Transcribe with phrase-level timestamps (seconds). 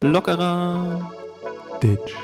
[0.00, 1.12] Lockerer
[1.82, 2.14] Ditch.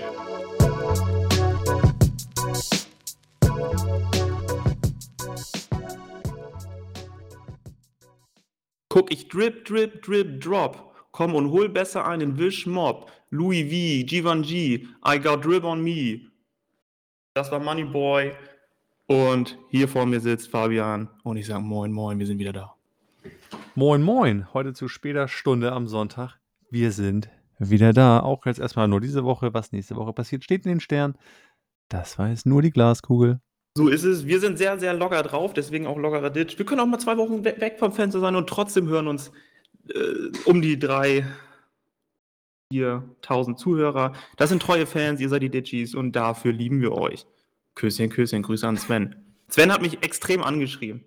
[8.88, 10.94] Guck, ich drip, drip, drip, drop.
[11.12, 13.10] Komm und hol besser einen Wish Mob.
[13.30, 16.30] Louis V, Givenchy, I got drip on me.
[17.34, 18.32] Das war Moneyboy.
[19.08, 21.08] Und hier vor mir sitzt Fabian.
[21.24, 22.74] Und ich sage Moin, Moin, wir sind wieder da.
[23.74, 24.52] Moin, moin.
[24.52, 26.38] Heute zu später Stunde am Sonntag.
[26.70, 28.20] Wir sind wieder da.
[28.20, 29.54] Auch jetzt erstmal nur diese Woche.
[29.54, 31.16] Was nächste Woche passiert, steht in den Sternen.
[31.88, 33.40] Das weiß nur die Glaskugel.
[33.78, 34.26] So ist es.
[34.26, 36.58] Wir sind sehr, sehr locker drauf, deswegen auch lockerer Ditch.
[36.58, 39.32] Wir können auch mal zwei Wochen we weg vom Fenster sein und trotzdem hören uns
[39.88, 41.24] äh, um die drei,
[42.74, 44.12] 4.000 Zuhörer.
[44.36, 47.24] Das sind treue Fans, ihr seid die Ditchies und dafür lieben wir euch.
[47.78, 49.14] Küsschen, Küsschen, Grüße an Sven.
[49.48, 51.04] Sven hat mich extrem angeschrieben.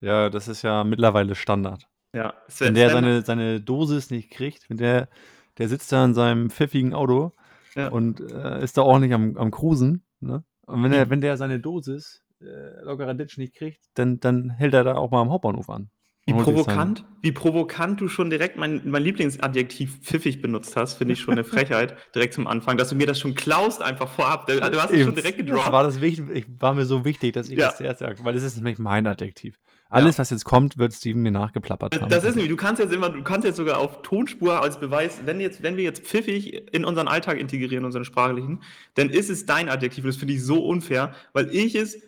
[0.00, 1.88] Ja, das ist ja mittlerweile Standard.
[2.12, 5.08] Ja, Sven, wenn der Sven, seine, seine Dosis nicht kriegt, wenn der,
[5.56, 7.32] der sitzt da in seinem pfiffigen Auto
[7.76, 7.88] ja.
[7.88, 10.44] und äh, ist da ordentlich am, am Cruisen, ne?
[10.66, 11.10] Und wenn, er, mhm.
[11.10, 15.12] wenn der seine Dosis äh, lockerer Ditch nicht kriegt, dann, dann hält er da auch
[15.12, 15.90] mal am Hauptbahnhof an.
[16.28, 21.20] Wie provokant, wie provokant du schon direkt mein, mein Lieblingsadjektiv pfiffig benutzt hast, finde ich
[21.20, 24.46] schon eine Frechheit, direkt zum Anfang, dass du mir das schon klaust einfach vorab.
[24.46, 25.72] Du hast es schon direkt gedroppt.
[25.72, 27.68] War, das wichtig, ich, war mir so wichtig, dass ich ja.
[27.68, 29.58] das zuerst sage, weil das ist nämlich mein Adjektiv.
[29.88, 30.20] Alles, ja.
[30.20, 32.10] was jetzt kommt, wird Steven mir nachgeplappert haben.
[32.10, 35.20] Das ist nämlich, du kannst jetzt immer, du kannst jetzt sogar auf Tonspur als Beweis,
[35.24, 38.60] wenn jetzt, wenn wir jetzt pfiffig in unseren Alltag integrieren, unseren sprachlichen,
[38.96, 40.04] dann ist es dein Adjektiv.
[40.04, 42.02] Das finde ich so unfair, weil ich es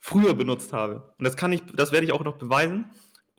[0.00, 1.14] früher benutzt habe.
[1.18, 2.86] Und das kann ich, das werde ich auch noch beweisen.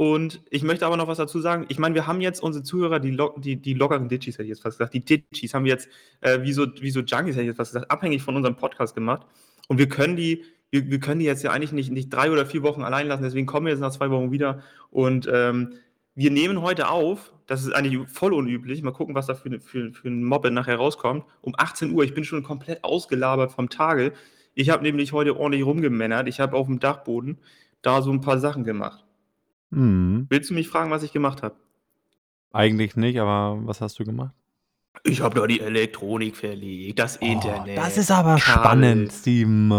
[0.01, 1.67] Und ich möchte aber noch was dazu sagen.
[1.69, 4.63] Ich meine, wir haben jetzt unsere Zuhörer, die, die, die lockeren Ditchies, hätte ich jetzt
[4.63, 5.89] fast gesagt, die Ditchies haben wir jetzt,
[6.21, 8.95] äh, wie, so, wie so Junkies, hätte ich jetzt fast gesagt, abhängig von unserem Podcast
[8.95, 9.27] gemacht.
[9.67, 12.47] Und wir können die wir, wir können die jetzt ja eigentlich nicht, nicht drei oder
[12.47, 14.63] vier Wochen allein lassen, deswegen kommen wir jetzt nach zwei Wochen wieder.
[14.89, 15.73] Und ähm,
[16.15, 19.93] wir nehmen heute auf, das ist eigentlich voll unüblich, mal gucken, was da für, für,
[19.93, 22.03] für ein Mobbe nachher rauskommt, um 18 Uhr.
[22.05, 24.13] Ich bin schon komplett ausgelabert vom Tage.
[24.55, 26.27] Ich habe nämlich heute ordentlich rumgemännert.
[26.27, 27.37] Ich habe auf dem Dachboden
[27.83, 29.05] da so ein paar Sachen gemacht.
[29.71, 30.27] Mhm.
[30.29, 31.55] Willst du mich fragen, was ich gemacht habe?
[32.53, 34.33] Eigentlich nicht, aber was hast du gemacht?
[35.03, 37.77] Ich habe da die Elektronik verlegt, das oh, Internet.
[37.77, 38.39] Das ist aber Kabel.
[38.39, 39.71] spannend, Steam.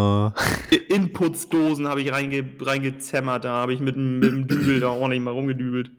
[0.89, 5.33] Inputsdosen habe ich reinge reingezämmert, da habe ich mit, mit dem Dübel da ordentlich mal
[5.33, 5.91] rumgedübelt.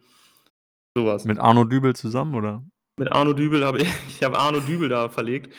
[0.96, 1.26] Sowas.
[1.26, 2.64] Mit Arno Dübel zusammen, oder?
[2.98, 5.54] Mit Arno Dübel habe ich, ich habe Arno Dübel da verlegt.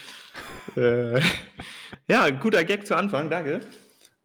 [0.77, 1.21] äh,
[2.09, 3.61] ja, guter Gag zu Anfang, danke.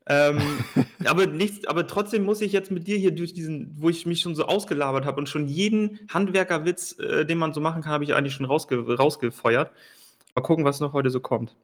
[0.09, 0.39] Ähm,
[1.05, 4.19] aber, nichts, aber trotzdem muss ich jetzt mit dir hier durch diesen, wo ich mich
[4.21, 8.03] schon so ausgelabert habe und schon jeden Handwerkerwitz, äh, den man so machen kann, habe
[8.03, 9.71] ich eigentlich schon rausge rausgefeuert.
[10.35, 11.55] Mal gucken, was noch heute so kommt.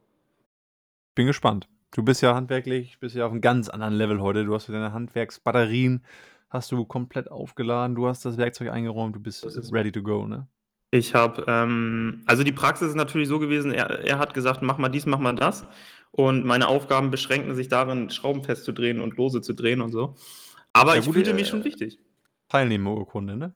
[1.15, 1.67] Bin gespannt.
[1.91, 4.45] Du bist ja handwerklich, bist ja auf einem ganz anderen Level heute.
[4.45, 6.03] Du hast deine Handwerksbatterien,
[6.49, 10.47] hast du komplett aufgeladen, du hast das Werkzeug eingeräumt, du bist ready to go, ne?
[10.91, 14.77] Ich habe, ähm, also die Praxis ist natürlich so gewesen, er, er hat gesagt, mach
[14.77, 15.65] mal dies, mach mal das.
[16.17, 20.15] Und meine Aufgaben beschränken sich darin, Schrauben festzudrehen und lose zu drehen und so.
[20.71, 21.99] Aber ja, ich fühlte mich schon wichtig.
[22.47, 23.53] Teilnehmerurkunde, ne?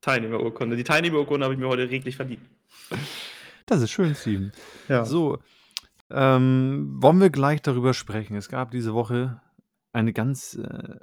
[0.00, 0.76] Teilnehmerurkunde.
[0.76, 2.42] Die Teilnehmerurkunde habe ich mir heute reglich verdient.
[3.66, 4.52] Das ist schön, Steven.
[4.88, 5.04] Ja.
[5.04, 5.38] So,
[6.10, 8.36] ähm, wollen wir gleich darüber sprechen.
[8.36, 9.40] Es gab diese Woche
[9.92, 11.00] eine ganz äh,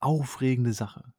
[0.00, 1.12] aufregende Sache,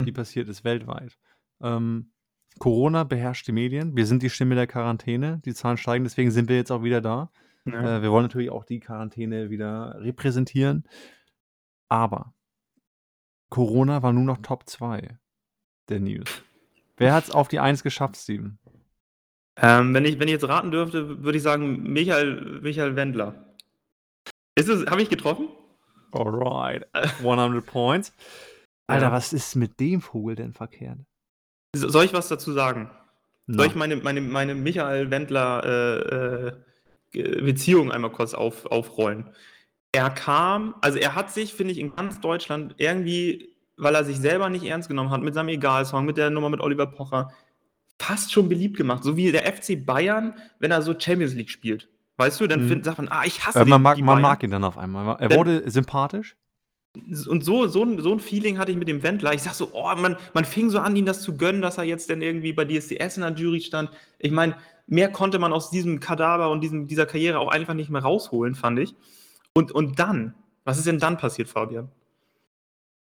[0.00, 0.14] die hm.
[0.14, 1.18] passiert ist weltweit.
[1.60, 2.12] Ähm,
[2.60, 3.96] Corona beherrscht die Medien.
[3.96, 5.40] Wir sind die Stimme der Quarantäne.
[5.44, 7.32] Die Zahlen steigen, deswegen sind wir jetzt auch wieder da.
[7.64, 7.98] Ja.
[7.98, 10.84] Äh, wir wollen natürlich auch die Quarantäne wieder repräsentieren.
[11.88, 12.34] Aber
[13.50, 15.18] Corona war nur noch Top 2
[15.88, 16.42] der News.
[16.96, 18.58] Wer hat es auf die 1 geschafft, Steven?
[19.56, 23.54] Ähm, wenn, ich, wenn ich jetzt raten dürfte, würde ich sagen Michael, Michael Wendler.
[24.58, 25.48] Habe ich getroffen?
[26.12, 28.14] Alright, 100 Points.
[28.86, 29.12] Alter, ja.
[29.12, 30.98] was ist mit dem Vogel denn verkehrt?
[31.74, 32.90] Soll ich was dazu sagen?
[33.46, 33.58] No.
[33.58, 36.52] Soll ich meine, meine, meine Michael Wendler äh, äh,
[37.12, 39.30] Beziehung einmal kurz auf, aufrollen.
[39.92, 44.18] Er kam, also er hat sich, finde ich, in ganz Deutschland irgendwie, weil er sich
[44.18, 47.30] selber nicht ernst genommen hat, mit seinem Egal-Song, mit der Nummer mit Oliver Pocher,
[47.98, 49.04] fast schon beliebt gemacht.
[49.04, 51.88] So wie der FC Bayern, wenn er so Champions League spielt.
[52.16, 52.82] Weißt du, dann mhm.
[52.82, 55.16] sagt man, ah, ich hasse äh, man, mag, man mag ihn dann auf einmal.
[55.18, 56.36] Er wurde sympathisch.
[56.94, 59.32] Und so, so, ein, so ein Feeling hatte ich mit dem Wendler.
[59.32, 61.84] Ich sag so, oh, man, man fing so an, ihm das zu gönnen, dass er
[61.84, 63.90] jetzt denn irgendwie bei DSDS in der Jury stand.
[64.18, 64.56] Ich meine,
[64.86, 68.54] mehr konnte man aus diesem Kadaver und diesem, dieser Karriere auch einfach nicht mehr rausholen,
[68.54, 68.94] fand ich.
[69.54, 70.34] Und, und dann,
[70.64, 71.90] was ist denn dann passiert, Fabian?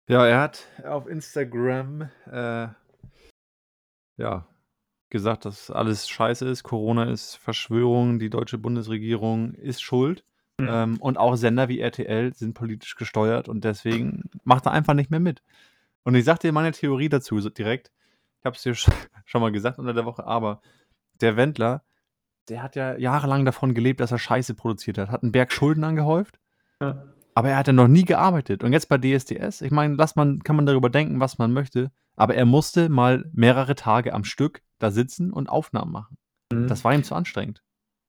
[0.08, 2.68] Ja, er hat auf Instagram äh,
[4.18, 4.48] ja,
[5.10, 10.24] gesagt, dass alles scheiße ist, Corona ist Verschwörung, die deutsche Bundesregierung ist schuld.
[10.60, 10.68] Mhm.
[10.70, 15.12] Ähm, und auch Sender wie RTL sind politisch gesteuert und deswegen macht er einfach nicht
[15.12, 15.44] mehr mit.
[16.04, 17.92] Und ich sag dir meine Theorie dazu so direkt.
[18.40, 18.74] Ich habe es dir
[19.26, 20.62] schon mal gesagt unter der Woche, aber
[21.22, 21.84] der Wendler,
[22.50, 25.10] der hat ja jahrelang davon gelebt, dass er Scheiße produziert hat.
[25.10, 26.40] Hat einen Berg Schulden angehäuft.
[26.82, 27.04] Ja.
[27.34, 28.64] Aber er hat ja noch nie gearbeitet.
[28.64, 31.92] Und jetzt bei DSDS, ich meine, lass man, kann man darüber denken, was man möchte.
[32.16, 36.18] Aber er musste mal mehrere Tage am Stück da sitzen und Aufnahmen machen.
[36.52, 36.68] Mhm.
[36.68, 37.62] Das war ihm zu anstrengend.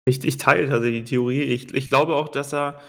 [0.06, 1.42] Ich, ich teile tatsächlich die Theorie.
[1.42, 2.80] Ich, ich glaube auch, dass er.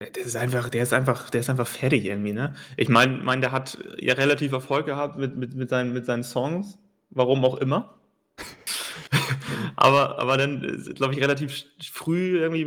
[0.00, 2.54] Der ist einfach, der ist einfach, der ist einfach fertig irgendwie, ne?
[2.78, 6.22] Ich meine, mein, der hat ja relativ Erfolg gehabt mit, mit, mit, seinen, mit seinen
[6.22, 6.78] Songs,
[7.10, 7.99] warum auch immer.
[9.76, 10.60] Aber, aber dann,
[10.94, 12.66] glaube ich, relativ früh irgendwie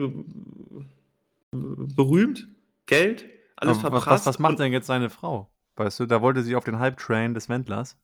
[1.52, 2.48] berühmt,
[2.86, 4.26] Geld, alles aber verprasst.
[4.26, 5.50] Was, was macht denn jetzt seine Frau?
[5.76, 7.98] Weißt du, da wollte sie auf den Hype-Train des Wendlers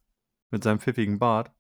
[0.51, 1.51] mit seinem pfiffigen Bart.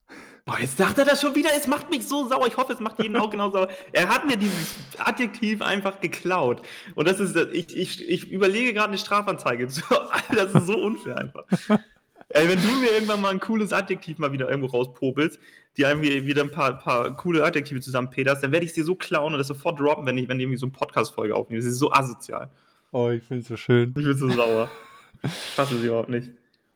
[0.45, 1.49] Boah, jetzt sagt er das schon wieder.
[1.55, 2.47] Es macht mich so sauer.
[2.47, 3.67] Ich hoffe, es macht jeden auch genau sauer.
[3.91, 6.63] Er hat mir dieses Adjektiv einfach geklaut.
[6.95, 9.67] Und das ist, ich, ich, ich überlege gerade eine Strafanzeige.
[10.35, 11.43] Das ist so unfair einfach.
[12.29, 15.39] Ey, wenn du mir irgendwann mal ein cooles Adjektiv mal wieder irgendwo rauspopelst,
[15.77, 19.33] die irgendwie wieder ein paar, paar coole Adjektive zusammenpederst, dann werde ich sie so klauen
[19.33, 21.61] und das sofort droppen, wenn ich, wenn ich irgendwie so eine Podcast-Folge aufnehme.
[21.61, 22.51] Das ist so asozial.
[22.91, 23.89] Oh, ich finde es so schön.
[23.89, 24.69] Ich bin so sauer.
[25.21, 26.29] Ich fasse sie überhaupt nicht.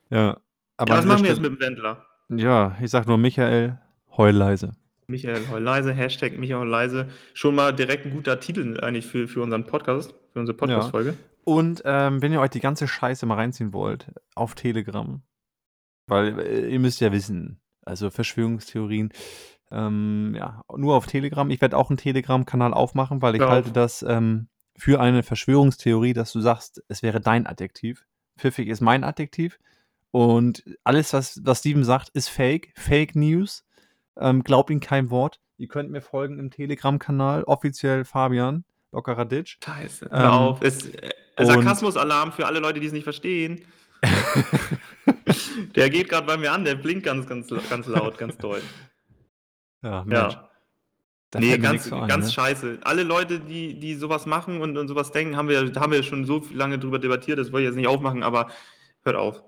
[0.09, 0.37] Ja.
[0.75, 2.05] Aber ja, was machen wir jetzt mit dem Wendler?
[2.27, 3.79] Ja, ich sag nur Michael,
[4.17, 4.73] heul leise.
[5.07, 7.07] Michael heul leise, Hashtag Michael leise.
[7.33, 11.11] Schon mal direkt ein guter Titel eigentlich für, für unseren Podcast, für unsere Podcast-Folge.
[11.11, 11.15] Ja.
[11.45, 15.21] Und ähm, wenn ihr euch die ganze Scheiße mal reinziehen wollt, auf Telegram.
[16.07, 19.11] Weil äh, ihr müsst ja wissen, also Verschwörungstheorien,
[19.71, 21.49] ähm, ja, nur auf Telegram.
[21.49, 23.49] Ich werde auch einen Telegram-Kanal aufmachen, weil ich ja.
[23.49, 24.47] halte das ähm,
[24.77, 28.05] für eine Verschwörungstheorie, dass du sagst, es wäre dein Adjektiv.
[28.37, 29.59] Pfiffig ist mein Adjektiv.
[30.11, 33.65] Und alles, was, was Steven sagt, ist Fake, Fake News.
[34.15, 35.39] Ähm, glaubt ihm kein Wort.
[35.57, 39.57] Ihr könnt mir folgen im Telegram-Kanal, offiziell Fabian, lockerer Ditch.
[39.63, 40.61] Scheiße, ähm, auf.
[40.61, 43.65] Ist, äh, Sarkasmus-Alarm für alle Leute, die es nicht verstehen.
[45.75, 48.61] der geht gerade bei mir an, der blinkt ganz, ganz, ganz laut, ganz doll.
[49.81, 50.33] Ja, Mensch.
[50.33, 50.49] Ja.
[51.31, 52.31] Da nee, ganz, an, ganz ne?
[52.31, 52.79] scheiße.
[52.83, 56.25] Alle Leute, die, die sowas machen und, und sowas denken, haben wir, haben wir schon
[56.25, 58.51] so lange drüber debattiert, das wollte ich jetzt nicht aufmachen, aber
[59.03, 59.41] hört auf.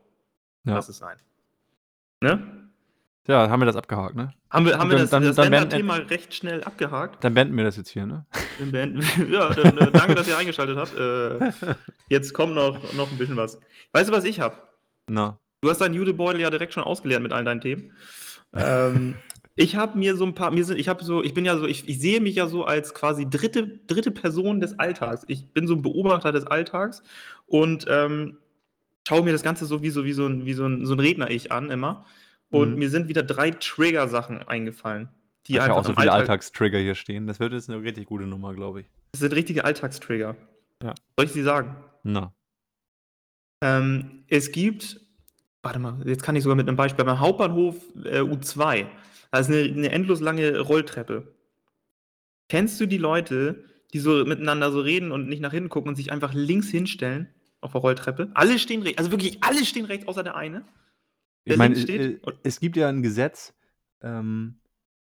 [0.64, 0.74] Ja.
[0.74, 1.18] Lass es sein.
[2.22, 2.65] Ne?
[3.28, 4.34] Ja, haben wir das abgehakt, ne?
[4.52, 7.24] Haben wir, haben wir das, dann, das dann Thema recht schnell abgehakt?
[7.24, 8.26] Dann beenden wir das jetzt hier, ne?
[8.60, 9.02] Dann beenden,
[9.32, 10.96] ja, dann, äh, danke, dass ihr eingeschaltet habt.
[10.98, 11.76] Äh,
[12.10, 13.60] jetzt kommt noch, noch ein bisschen was.
[13.94, 14.56] Weißt du, was ich habe?
[15.08, 15.40] Na.
[15.62, 17.94] Du hast deinen Judebeutel ja direkt schon ausgelernt mit all deinen Themen.
[18.54, 19.16] ähm,
[19.56, 21.66] ich habe mir so ein paar, mir sind, ich habe so, ich bin ja so,
[21.66, 25.24] ich, ich sehe mich ja so als quasi dritte, dritte Person des Alltags.
[25.28, 27.02] Ich bin so ein Beobachter des Alltags
[27.48, 28.38] und ähm,
[29.08, 31.00] schaue mir das Ganze so wie so, wie so ein, wie so ein, so ein
[31.00, 32.06] Redner-Ich an immer.
[32.50, 32.80] Und mhm.
[32.80, 35.10] mir sind wieder drei Trigger-Sachen eingefallen.
[35.48, 37.28] Die ich einfach auch so viele Alltag Alltagstrigger hier stehen.
[37.28, 38.88] Das wird jetzt eine richtig gute Nummer, glaube ich.
[39.12, 40.36] Das sind richtige Alltagstrigger.
[40.82, 40.94] Ja.
[41.18, 41.76] Soll ich sie sagen?
[42.04, 42.34] Na.
[43.62, 45.00] Ähm, es gibt,
[45.62, 48.88] warte mal, jetzt kann ich sogar mit einem Beispiel, beim Hauptbahnhof äh, U2,
[49.32, 51.36] da ist eine, eine endlos lange Rolltreppe.
[52.50, 53.64] Kennst du die Leute,
[53.94, 57.30] die so miteinander so reden und nicht nach hinten gucken und sich einfach links hinstellen?
[57.66, 58.30] auf der Rolltreppe.
[58.34, 60.64] Alle stehen rechts, also wirklich alle stehen rechts, außer der eine.
[61.46, 63.54] Ich meine, äh, es gibt ja ein Gesetz,
[64.02, 64.60] ähm,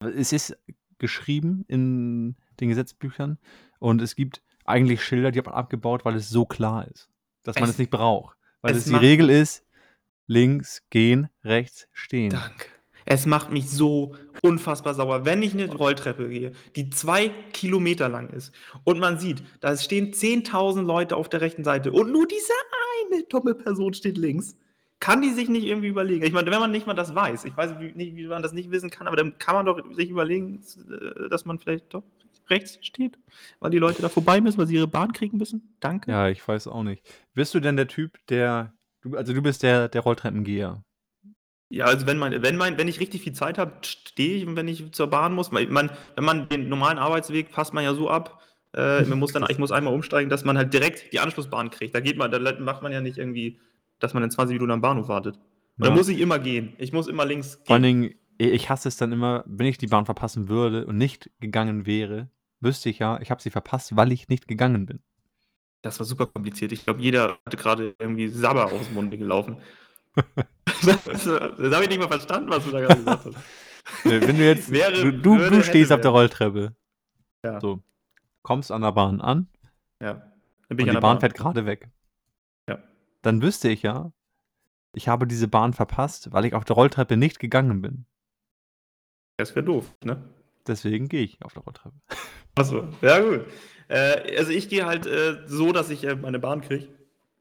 [0.00, 0.56] es ist
[0.98, 3.38] geschrieben in den Gesetzbüchern
[3.78, 7.08] und es gibt eigentlich Schilder, die hat man abgebaut, weil es so klar ist,
[7.42, 8.36] dass man es, es nicht braucht.
[8.60, 9.64] Weil es, es die Regel ist,
[10.26, 12.30] links gehen, rechts stehen.
[12.30, 12.66] Danke.
[13.08, 18.30] Es macht mich so unfassbar sauer, wenn ich eine Rolltreppe gehe, die zwei Kilometer lang
[18.30, 18.52] ist
[18.82, 22.52] und man sieht, da stehen 10.000 Leute auf der rechten Seite und nur diese
[23.12, 24.56] eine dumme Person steht links.
[25.00, 26.24] Kann die sich nicht irgendwie überlegen?
[26.24, 28.70] Ich meine, wenn man nicht mal das weiß, ich weiß nicht, wie man das nicht
[28.70, 32.02] wissen kann, aber dann kann man doch sich überlegen, äh, dass man vielleicht doch
[32.48, 33.18] rechts steht,
[33.60, 35.76] weil die Leute da vorbei müssen, weil sie ihre Bahn kriegen müssen.
[35.80, 36.10] Danke.
[36.10, 37.02] Ja, ich weiß auch nicht.
[37.34, 38.72] Bist du denn der Typ, der,
[39.12, 40.82] also du bist der, der Rolltreppengeher?
[41.68, 44.68] Ja, also wenn man, wenn man, wenn ich richtig viel Zeit habe, stehe ich, wenn
[44.68, 45.50] ich zur Bahn muss.
[45.50, 48.40] Man, wenn man den normalen Arbeitsweg passt man ja so ab,
[48.72, 51.94] äh, man muss dann, ich muss einmal umsteigen, dass man halt direkt die Anschlussbahn kriegt.
[51.94, 53.58] Da geht man, da macht man ja nicht irgendwie,
[53.98, 55.36] dass man in 20 Minuten am Bahnhof wartet.
[55.78, 55.88] Ja.
[55.88, 56.74] Da muss ich immer gehen.
[56.78, 57.66] Ich muss immer links gehen.
[57.66, 60.96] Vor allen Dingen, ich hasse es dann immer, wenn ich die Bahn verpassen würde und
[60.96, 62.28] nicht gegangen wäre,
[62.60, 65.00] wüsste ich ja, ich habe sie verpasst, weil ich nicht gegangen bin.
[65.82, 66.72] Das war super kompliziert.
[66.72, 69.58] Ich glaube, jeder hatte gerade irgendwie Sabber aus dem Munde gelaufen.
[70.84, 73.36] das, das habe ich nicht mal verstanden, was du da gerade gesagt hast.
[74.04, 76.74] Wenn du jetzt, Wäre, du, du, würde, du stehst auf der Rolltreppe.
[77.44, 77.60] Ja.
[77.60, 77.82] So,
[78.42, 79.48] kommst an der Bahn an.
[80.00, 80.22] Ja.
[80.68, 81.88] und die Bahn, Bahn fährt gerade weg.
[83.22, 84.12] Dann wüsste ich ja,
[84.92, 88.06] ich habe diese Bahn verpasst, weil ich auf der Rolltreppe nicht gegangen bin.
[89.36, 90.22] Das wäre doof, ne?
[90.68, 91.96] deswegen gehe ich auf der Rolltreppe.
[92.54, 93.46] Achso, ja gut.
[93.88, 96.88] Äh, also ich gehe halt äh, so, dass ich äh, meine Bahn kriege.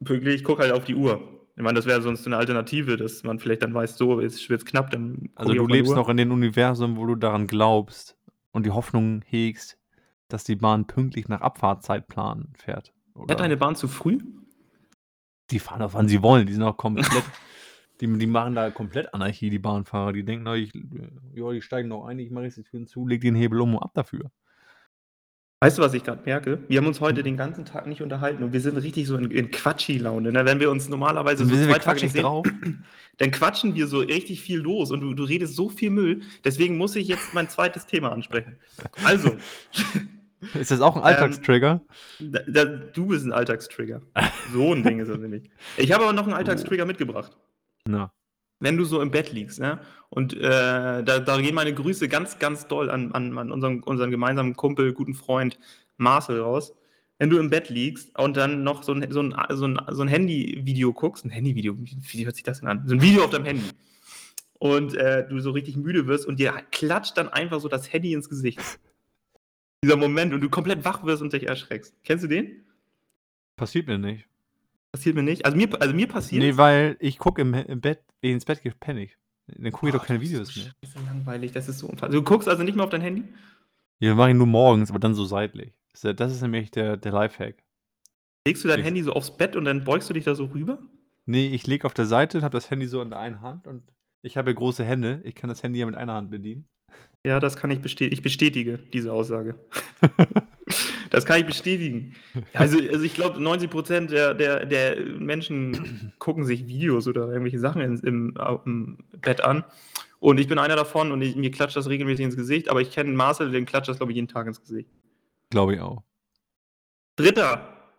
[0.03, 1.21] Pünktlich, ich gucke halt auf die Uhr.
[1.55, 4.61] Ich meine, das wäre sonst eine Alternative, dass man vielleicht dann weiß, so, jetzt wird
[4.61, 4.91] es knapp.
[4.91, 8.17] Dann also du lebst noch in dem Universum, wo du daran glaubst
[8.51, 9.77] und die Hoffnung hegst,
[10.27, 12.93] dass die Bahn pünktlich nach Abfahrtzeitplan fährt.
[13.13, 13.27] Oder?
[13.27, 14.19] Fährt deine Bahn zu früh?
[15.51, 16.47] Die fahren auf, wann sie wollen.
[16.47, 17.07] Die sind auch komplett.
[18.01, 20.13] die, die machen da komplett Anarchie, die Bahnfahrer.
[20.13, 20.73] Die denken, na, ich,
[21.33, 23.75] ja, die steigen noch ein, ich mache jetzt die Türen zu, leg den Hebel um
[23.75, 24.31] und ab dafür.
[25.61, 26.59] Weißt du, was ich gerade merke?
[26.67, 29.31] Wir haben uns heute den ganzen Tag nicht unterhalten und wir sind richtig so in,
[29.31, 30.31] in Quatschi-Laune.
[30.31, 30.45] Ne?
[30.45, 32.45] Wenn wir uns normalerweise so zwei Tage nicht sehen, drauf?
[33.17, 36.21] dann quatschen wir so richtig viel los und du, du redest so viel Müll.
[36.43, 38.57] Deswegen muss ich jetzt mein zweites Thema ansprechen.
[39.03, 39.37] Also.
[40.53, 41.81] Ist das auch ein Alltagstrigger?
[42.19, 44.01] Ähm, da, da, du bist ein Alltagstrigger.
[44.53, 45.49] So ein Ding ist das nämlich.
[45.77, 47.35] Ich habe aber noch einen Alltagstrigger mitgebracht.
[47.85, 48.11] Na.
[48.59, 49.79] Wenn du so im Bett liegst, ne?
[50.09, 54.11] Und äh, da, da, gehen meine Grüße ganz, ganz doll an, an, an unseren, unseren
[54.11, 55.59] gemeinsamen Kumpel, guten Freund
[55.97, 56.73] Marcel raus.
[57.17, 60.01] Wenn du im Bett liegst und dann noch so ein, so ein, so ein, so
[60.01, 62.83] ein Handy-Video guckst, ein Handy-Video, wie hört sich das denn an?
[62.87, 63.69] So ein Video auf deinem Handy.
[64.57, 68.13] Und äh, du so richtig müde wirst und dir klatscht dann einfach so das Handy
[68.13, 68.59] ins Gesicht.
[69.83, 71.95] Dieser Moment und du komplett wach wirst und dich erschreckst.
[72.03, 72.65] Kennst du den?
[73.55, 74.27] Passiert mir nicht.
[74.91, 75.45] Passiert mir nicht.
[75.45, 76.41] Also mir, also mir passiert.
[76.41, 79.17] Nee, weil ich gucke im, im Bett, ins Bett gehe, ich.
[79.47, 80.73] Dann gucke ich doch keine Videos mehr.
[80.81, 82.09] Das ist so langweilig, das ist so unfassbar.
[82.09, 83.23] Du guckst also nicht mehr auf dein Handy?
[83.99, 85.73] Ja, mache ich nur morgens, aber dann so seitlich.
[86.01, 87.63] Das ist nämlich der, der Lifehack.
[88.47, 90.45] Legst du dein ich Handy so aufs Bett und dann beugst du dich da so
[90.45, 90.79] rüber?
[91.25, 93.67] Nee, ich lege auf der Seite und habe das Handy so in der einen Hand
[93.67, 93.83] und
[94.21, 95.21] ich habe ja große Hände.
[95.23, 96.67] Ich kann das Handy ja mit einer Hand bedienen.
[97.25, 98.13] Ja, das kann ich bestätigen.
[98.13, 99.55] Ich bestätige diese Aussage.
[101.11, 102.15] Das kann ich bestätigen.
[102.53, 107.59] Also, also ich glaube, 90 Prozent der, der, der Menschen gucken sich Videos oder irgendwelche
[107.59, 109.63] Sachen in, im, im, Bett an.
[110.19, 112.91] Und ich bin einer davon und ich, mir klatscht das regelmäßig ins Gesicht, aber ich
[112.91, 114.89] kenne Marcel, den klatscht das, glaube ich, jeden Tag ins Gesicht.
[115.51, 116.03] Glaube ich auch.
[117.15, 117.93] Dritter.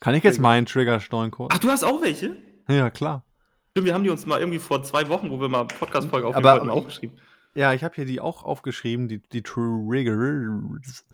[0.00, 1.54] Kann ich jetzt meinen Trigger steuern kurz?
[1.54, 2.36] Ach, du hast auch welche?
[2.68, 3.24] Ja, klar.
[3.70, 6.60] Stimmt, wir haben die uns mal irgendwie vor zwei Wochen, wo wir mal Podcast-Folge aufgenommen
[6.60, 7.16] haben, aufgeschrieben.
[7.54, 11.06] Ja, ich habe hier die auch aufgeschrieben, die, die Triggers.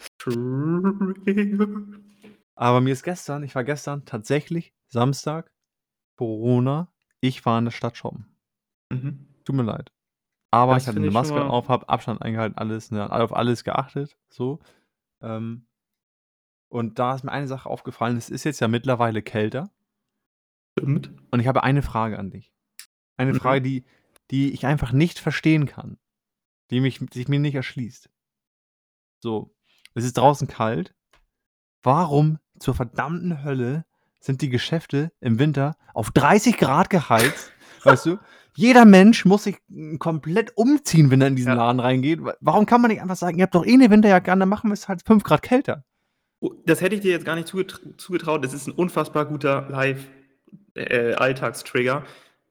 [2.55, 5.53] Aber mir ist gestern, ich war gestern tatsächlich Samstag,
[6.17, 8.27] Corona, ich war in der Stadt shoppen.
[8.91, 9.27] Mhm.
[9.45, 9.93] Tut mir leid.
[10.51, 14.17] Aber das ich hatte eine Maske auf, habe Abstand eingehalten, alles, ne, auf alles geachtet,
[14.29, 14.61] so.
[15.21, 15.67] Ähm,
[16.69, 19.71] und da ist mir eine Sache aufgefallen, es ist jetzt ja mittlerweile kälter.
[20.79, 21.13] Stimmt.
[21.31, 22.53] Und ich habe eine Frage an dich.
[23.17, 23.41] Eine mhm.
[23.41, 23.85] Frage, die,
[24.31, 25.99] die ich einfach nicht verstehen kann
[26.71, 28.11] die mich, sich mir nicht erschließt.
[29.21, 29.55] So,
[29.95, 30.95] es ist draußen kalt.
[31.83, 33.85] Warum zur verdammten Hölle
[34.21, 37.53] sind die Geschäfte im Winter auf 30 Grad geheizt?
[37.85, 38.19] weißt du?
[38.57, 39.59] Jeder Mensch muss sich
[40.01, 41.55] komplett umziehen, wenn er in diesen ja.
[41.55, 42.19] Laden reingeht.
[42.41, 44.71] Warum kann man nicht einfach sagen, ihr habt doch eh eine Winterjacke an, dann machen
[44.71, 45.85] wir es halt 5 Grad kälter?
[46.41, 48.45] Oh, das hätte ich dir jetzt gar nicht zugetraut.
[48.45, 49.69] Das ist ein unfassbar guter
[50.75, 52.03] Live-Alltagstrigger.
[52.05, 52.09] Äh,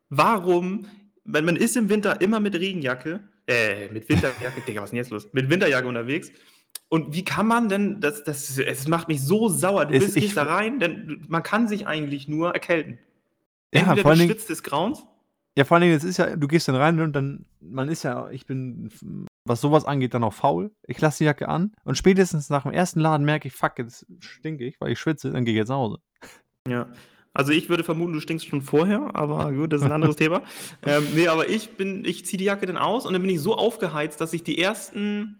[0.09, 0.85] Warum,
[1.25, 4.97] wenn man ist im Winter immer mit Regenjacke äh, mit Winterjacke, Digga, was ist denn
[4.97, 5.27] jetzt los?
[5.33, 6.31] Mit Winterjacke unterwegs.
[6.89, 10.37] Und wie kann man denn, das, das, es macht mich so sauer, du bist nicht
[10.37, 12.99] da rein, denn man kann sich eigentlich nur erkälten.
[13.71, 15.03] Entweder ja, vor allem, du des Grauens.
[15.57, 18.29] Ja, vor allem, es ist ja, du gehst dann rein und dann, man ist ja,
[18.29, 18.89] ich bin,
[19.43, 20.71] was sowas angeht, dann auch faul.
[20.87, 24.05] Ich lasse die Jacke an und spätestens nach dem ersten Laden merke ich, fuck, jetzt
[24.19, 25.97] stinke ich, weil ich schwitze, dann gehe ich jetzt nach Hause.
[26.69, 26.87] Ja,
[27.37, 30.41] also ich würde vermuten, du stinkst schon vorher, aber gut, das ist ein anderes Thema.
[30.83, 33.39] Ähm, nee, aber ich bin, ich ziehe die Jacke dann aus und dann bin ich
[33.39, 35.37] so aufgeheizt, dass ich die ersten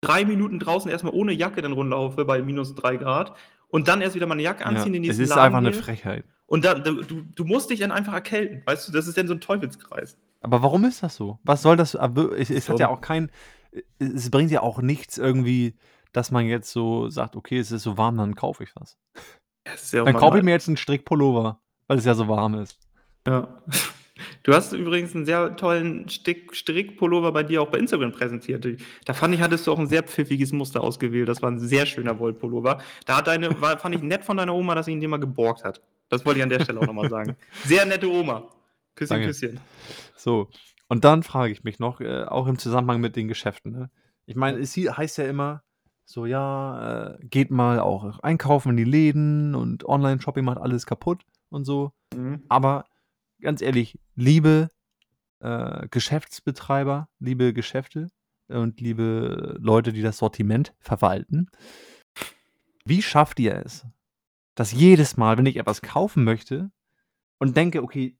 [0.00, 3.36] drei Minuten draußen erstmal ohne Jacke dann rumlaufe bei minus drei Grad
[3.68, 5.74] und dann erst wieder meine Jacke anziehen, ja, den nächsten Es ist Laden einfach eine
[5.74, 6.24] Frechheit.
[6.46, 9.34] Und dann, du, du musst dich dann einfach erkälten, weißt du, das ist dann so
[9.34, 10.16] ein Teufelskreis.
[10.40, 11.38] Aber warum ist das so?
[11.42, 11.92] Was soll das?
[11.92, 13.30] Es, es hat ja auch kein,
[13.98, 15.74] es bringt ja auch nichts irgendwie,
[16.14, 18.96] dass man jetzt so sagt, okay, es ist so warm, dann kaufe ich was.
[19.92, 22.78] Ja Dann kaufe ich mir jetzt einen Strickpullover, weil es ja so warm ist.
[23.26, 23.48] Ja.
[24.42, 28.66] Du hast übrigens einen sehr tollen Stick Strickpullover bei dir auch bei Instagram präsentiert.
[29.04, 31.28] Da fand ich, hattest du auch ein sehr pfiffiges Muster ausgewählt.
[31.28, 32.80] Das war ein sehr schöner Wollpullover.
[33.06, 35.20] Da hat deine, war, fand ich nett von deiner Oma, dass sie ihn dir mal
[35.20, 35.80] geborgt hat.
[36.08, 37.36] Das wollte ich an der Stelle auch nochmal sagen.
[37.64, 38.48] Sehr nette Oma.
[38.94, 39.28] Küsschen, Danke.
[39.28, 39.60] Küsschen.
[40.16, 40.48] So,
[40.88, 43.72] und dann frage ich mich noch, äh, auch im Zusammenhang mit den Geschäften.
[43.72, 43.90] Ne?
[44.26, 45.62] Ich meine, es heißt ja immer,
[46.10, 51.22] so, ja, äh, geht mal auch einkaufen in die Läden und Online-Shopping macht alles kaputt
[51.50, 51.92] und so.
[52.14, 52.44] Mhm.
[52.48, 52.86] Aber
[53.42, 54.70] ganz ehrlich, liebe
[55.40, 58.08] äh, Geschäftsbetreiber, liebe Geschäfte
[58.48, 61.50] und liebe Leute, die das Sortiment verwalten,
[62.86, 63.86] wie schafft ihr es,
[64.54, 66.70] dass jedes Mal, wenn ich etwas kaufen möchte
[67.38, 68.16] und denke, okay,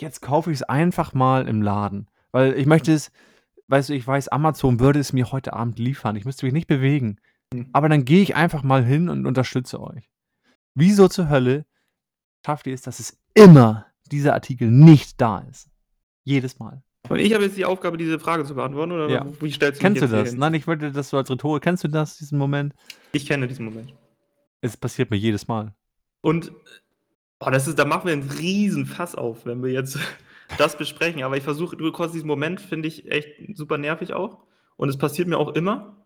[0.00, 3.12] jetzt kaufe ich es einfach mal im Laden, weil ich möchte es
[3.70, 6.16] weißt du, ich weiß, Amazon würde es mir heute Abend liefern.
[6.16, 7.18] Ich müsste mich nicht bewegen.
[7.52, 7.68] Mhm.
[7.72, 10.10] Aber dann gehe ich einfach mal hin und unterstütze euch.
[10.74, 11.64] Wieso zur Hölle
[12.44, 15.68] schafft ihr es, dass es immer dieser Artikel nicht da ist?
[16.24, 16.82] Jedes Mal.
[17.08, 19.26] Und ich habe jetzt die Aufgabe, diese Frage zu beantworten, oder ja.
[19.40, 20.32] wie stellst du Kennst du das?
[20.34, 21.62] Nein, ich wollte das so als Rhetorik.
[21.62, 22.74] Kennst du das, diesen Moment?
[23.12, 23.94] Ich kenne diesen Moment.
[24.60, 25.74] Es passiert mir jedes Mal.
[26.20, 26.52] Und
[27.40, 29.98] oh, das ist, da machen wir einen riesen Fass auf, wenn wir jetzt
[30.58, 31.22] das besprechen.
[31.22, 34.38] Aber ich versuche, du kurz diesen Moment finde ich echt super nervig auch.
[34.76, 35.96] Und es passiert mir auch immer.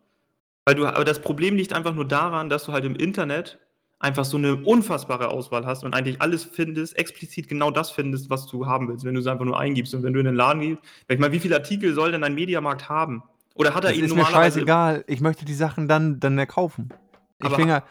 [0.65, 3.59] Weil du, aber das Problem liegt einfach nur daran, dass du halt im Internet
[3.99, 8.47] einfach so eine unfassbare Auswahl hast und eigentlich alles findest, explizit genau das findest, was
[8.47, 9.95] du haben willst, wenn du es einfach nur eingibst.
[9.95, 12.35] Und wenn du in den Laden gehst, ich meine, wie viele Artikel soll denn ein
[12.35, 13.23] Mediamarkt haben?
[13.55, 14.61] Oder hat er das ihn ist normalerweise...
[14.61, 15.05] mir scheißegal.
[15.07, 16.91] Ich möchte die Sachen dann, dann mehr kaufen.
[17.39, 17.85] Ich aber,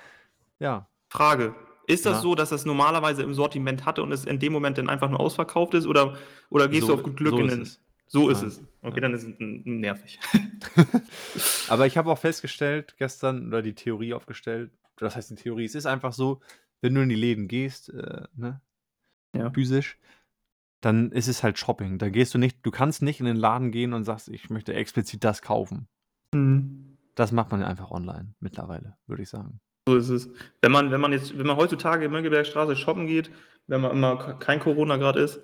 [0.59, 0.87] ja.
[1.09, 1.55] Frage.
[1.87, 2.21] Ist das ja.
[2.21, 5.19] so, dass das normalerweise im Sortiment hatte und es in dem Moment dann einfach nur
[5.19, 5.85] ausverkauft ist?
[5.85, 6.17] Oder,
[6.49, 7.67] oder gehst so, du auf gut Glück so in den...
[8.07, 8.61] So ist es.
[8.83, 9.01] Okay, ja.
[9.01, 10.19] dann ist es nervig.
[11.67, 15.73] Aber ich habe auch festgestellt gestern oder die Theorie aufgestellt, das heißt die Theorie, es
[15.73, 16.39] ist einfach so,
[16.81, 18.61] wenn du in die Läden gehst, äh, ne,
[19.35, 19.49] ja.
[19.49, 19.97] physisch,
[20.81, 21.97] dann ist es halt Shopping.
[21.97, 24.73] Da gehst du nicht, du kannst nicht in den Laden gehen und sagst, ich möchte
[24.73, 25.87] explizit das kaufen.
[26.33, 26.97] Mhm.
[27.15, 29.59] Das macht man ja einfach online mittlerweile, würde ich sagen.
[29.87, 30.29] So ist es.
[30.61, 33.31] Wenn man, wenn man jetzt, wenn man heutzutage in Mönckebergstraße shoppen geht,
[33.67, 35.41] wenn man immer kein Corona gerade ist,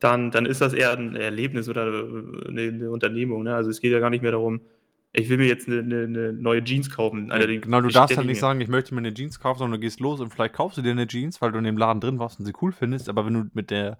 [0.00, 3.42] dann, dann ist das eher ein Erlebnis oder eine, eine Unternehmung.
[3.42, 3.54] Ne?
[3.54, 4.60] Also es geht ja gar nicht mehr darum,
[5.12, 7.28] ich will mir jetzt eine, eine, eine neue Jeans kaufen.
[7.28, 9.84] Ja, genau, du darfst halt nicht sagen, ich möchte mir eine Jeans kaufen, sondern du
[9.84, 12.18] gehst los und vielleicht kaufst du dir eine Jeans, weil du in dem Laden drin
[12.18, 13.08] warst und sie cool findest.
[13.08, 13.98] Aber wenn du mit der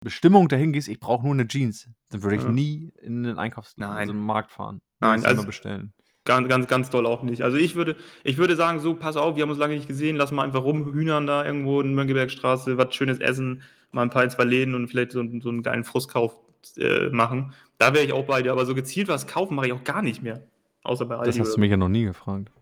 [0.00, 2.50] Bestimmung dahin gehst, ich brauche nur eine Jeans, dann würde ich ja.
[2.50, 4.80] nie in den Einkaufsladen, also fahren.
[5.00, 5.92] Nein, also bestellen.
[6.30, 7.42] Ganz, ganz, ganz doll auch nicht.
[7.42, 10.14] Also ich würde, ich würde sagen, so, pass auf, wir haben uns lange nicht gesehen,
[10.14, 14.30] lass mal einfach rumhühnern da irgendwo in Mönckebergstraße, was Schönes essen, mal ein paar in
[14.30, 16.36] zwei Läden und vielleicht so, so einen geilen Frustkauf
[16.76, 17.52] äh, machen.
[17.78, 20.02] Da wäre ich auch bei dir, aber so gezielt was kaufen mache ich auch gar
[20.02, 20.40] nicht mehr.
[20.84, 21.36] Außer bei Aldi.
[21.36, 22.52] Das hast du mich ja noch nie gefragt.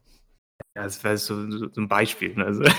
[0.75, 2.35] Ja, das wäre so, so, so, ein Beispiel.
[2.37, 2.47] Ne?
[2.47, 2.63] Also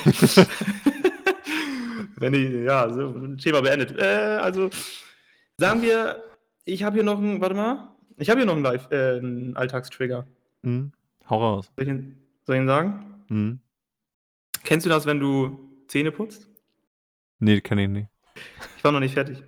[2.15, 3.95] Wenn ich, ja, so, Thema beendet.
[3.95, 4.71] Äh, also,
[5.57, 6.23] sagen wir,
[6.65, 9.55] ich habe hier noch einen, warte mal, ich habe hier noch einen, Live, äh, einen
[9.55, 10.25] Alltagstrigger.
[10.61, 10.91] Mhm.
[11.29, 11.71] Hau raus.
[11.75, 13.23] Soll ich ihn, soll ich ihn sagen?
[13.29, 13.59] Mhm.
[14.63, 16.47] Kennst du das, wenn du Zähne putzt?
[17.39, 18.09] Nee, kenne ich nicht.
[18.77, 19.43] Ich war noch nicht fertig.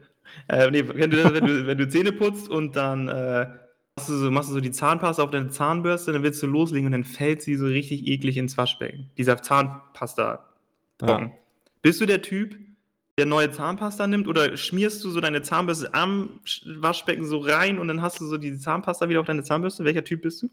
[0.47, 3.47] Äh, nee, wenn du, wenn, du, wenn du Zähne putzt und dann äh,
[3.95, 6.88] machst, du so, machst du so die Zahnpasta auf deine Zahnbürste, dann willst du loslegen
[6.88, 9.10] und dann fällt sie so richtig eklig ins Waschbecken.
[9.17, 10.45] Dieser Zahnpasta.
[11.02, 11.32] Ja.
[11.82, 12.56] Bist du der Typ,
[13.17, 17.88] der neue Zahnpasta nimmt oder schmierst du so deine Zahnbürste am Waschbecken so rein und
[17.88, 19.84] dann hast du so die Zahnpasta wieder auf deine Zahnbürste?
[19.84, 20.50] Welcher Typ bist du?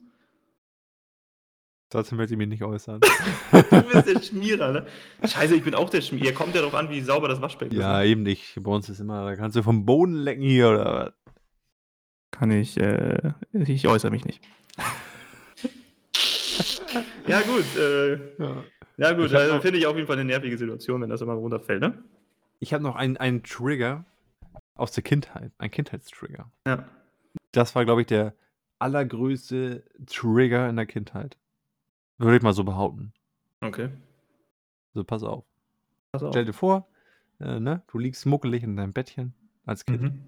[1.90, 3.01] Dazu möchte ich mich nicht äußern.
[3.53, 4.87] du bist der Schmierer, ne?
[5.24, 6.33] Scheiße, ich bin auch der Schmierer.
[6.33, 7.81] Kommt ja darauf an, wie sauber das Waschbecken ist.
[7.81, 8.07] Ja, ne?
[8.07, 8.62] eben nicht.
[8.62, 11.33] Bei uns ist immer, da kannst du vom Boden lecken hier oder was?
[12.31, 14.44] Kann ich, äh, ich äußere mich nicht.
[17.27, 17.64] ja, gut.
[17.79, 18.64] Äh, ja.
[18.98, 19.12] ja.
[19.12, 22.03] gut, also finde ich auf jeden Fall eine nervige Situation, wenn das immer runterfällt, ne?
[22.61, 24.05] Ich habe noch einen, einen Trigger
[24.74, 26.51] aus der Kindheit, ein Kindheitstrigger.
[26.66, 26.85] Ja.
[27.53, 28.35] Das war, glaube ich, der
[28.79, 31.38] allergrößte Trigger in der Kindheit.
[32.18, 33.12] Würde ich mal so behaupten.
[33.61, 33.90] Okay.
[34.94, 35.44] So, pass auf.
[36.12, 36.33] Pass auf.
[36.33, 36.88] Stell dir vor,
[37.40, 40.02] äh, ne, du liegst muckelig in deinem Bettchen als Kind.
[40.02, 40.24] Mhm.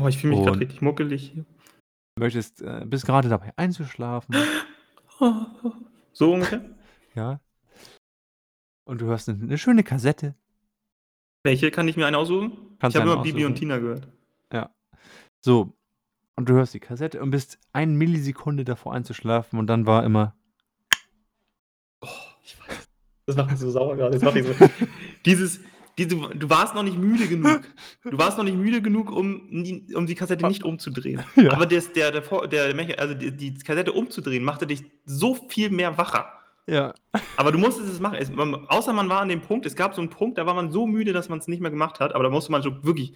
[0.00, 1.44] Oh, ich fühle mich gerade richtig muckelig hier.
[2.18, 4.36] Möchtest, äh, bist gerade dabei einzuschlafen.
[6.12, 6.64] so ungefähr?
[7.14, 7.40] ja.
[8.84, 10.34] Und du hörst eine, eine, schöne Kassette.
[11.42, 12.76] Welche kann ich mir eine aussuchen?
[12.78, 14.08] Kannst ich habe immer Bibi und Tina gehört.
[14.52, 14.70] Ja.
[15.40, 15.72] So.
[16.36, 20.36] Und du hörst die Kassette und bist eine Millisekunde davor einzuschlafen und dann war immer
[22.00, 22.08] Oh,
[22.44, 22.88] ich weiß.
[23.26, 24.12] Das macht mich so sauer gerade.
[24.12, 24.70] Das macht mich so.
[25.24, 25.60] Dieses,
[25.98, 27.62] die, du, du, warst noch nicht müde genug.
[28.04, 31.24] Du warst noch nicht müde genug, um, um die Kassette nicht umzudrehen.
[31.36, 31.52] Ja.
[31.52, 35.96] Aber das, der, der, der, also die, die, Kassette umzudrehen, machte dich so viel mehr
[35.96, 36.26] wacher.
[36.66, 36.92] Ja.
[37.36, 38.18] Aber du musstest es machen.
[38.18, 40.54] Es, man, außer man war an dem Punkt, es gab so einen Punkt, da war
[40.54, 42.84] man so müde, dass man es nicht mehr gemacht hat, aber da musste man schon
[42.84, 43.14] wirklich.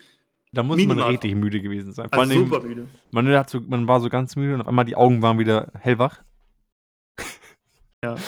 [0.52, 2.08] Da muss man richtig müde gewesen sein.
[2.10, 2.88] Also super müde.
[3.10, 6.22] Man, so, man war so ganz müde und auf einmal die Augen waren wieder hellwach.
[8.02, 8.16] Ja.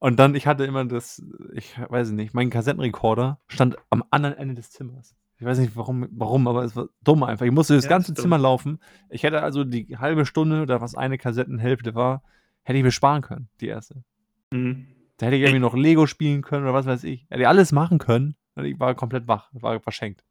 [0.00, 4.54] Und dann, ich hatte immer das, ich weiß nicht, mein Kassettenrekorder stand am anderen Ende
[4.54, 5.16] des Zimmers.
[5.38, 7.46] Ich weiß nicht warum, warum, aber es war dumm einfach.
[7.46, 8.80] Ich musste das ja, ganze Zimmer laufen.
[9.08, 12.22] Ich hätte also die halbe Stunde oder was eine Kassettenhälfte war,
[12.62, 14.02] hätte ich mir sparen können, die erste.
[14.50, 14.88] Mhm.
[15.16, 17.26] Da hätte ich irgendwie noch Lego spielen können oder was weiß ich.
[17.28, 18.36] Hätte ich alles machen können.
[18.56, 20.24] Ich war komplett wach, war verschenkt.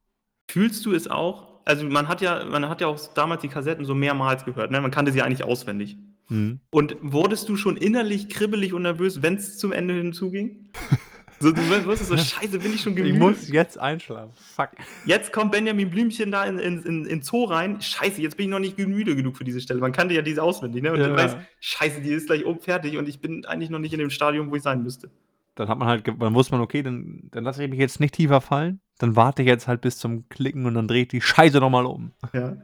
[0.49, 1.61] Fühlst du es auch?
[1.65, 4.79] Also man hat ja, man hat ja auch damals die Kassetten so mehrmals gehört, ne?
[4.79, 5.97] Man kannte sie eigentlich auswendig.
[6.29, 6.59] Mhm.
[6.69, 10.69] Und wurdest du schon innerlich kribbelig und nervös, wenn es zum Ende hinzuging?
[11.39, 13.15] So, du wirst so, scheiße, bin ich schon gemütet.
[13.15, 14.31] Ich muss jetzt einschlafen.
[14.55, 14.69] Fuck.
[15.05, 17.79] Jetzt kommt Benjamin Blümchen da in, in, in, in Zoo rein.
[17.79, 19.79] Scheiße, jetzt bin ich noch nicht müde genug für diese Stelle.
[19.79, 20.91] Man kannte ja diese auswendig, ne?
[20.91, 21.07] Und ja.
[21.07, 23.99] dann weiß, scheiße, die ist gleich oben fertig und ich bin eigentlich noch nicht in
[23.99, 25.11] dem Stadium, wo ich sein müsste.
[25.53, 28.15] Dann hat man halt, dann wusste man, okay, dann, dann lasse ich mich jetzt nicht
[28.15, 28.79] tiefer fallen.
[28.97, 32.13] Dann warte ich jetzt halt bis zum Klicken und dann dreht die Scheiße nochmal um.
[32.33, 32.57] Ja.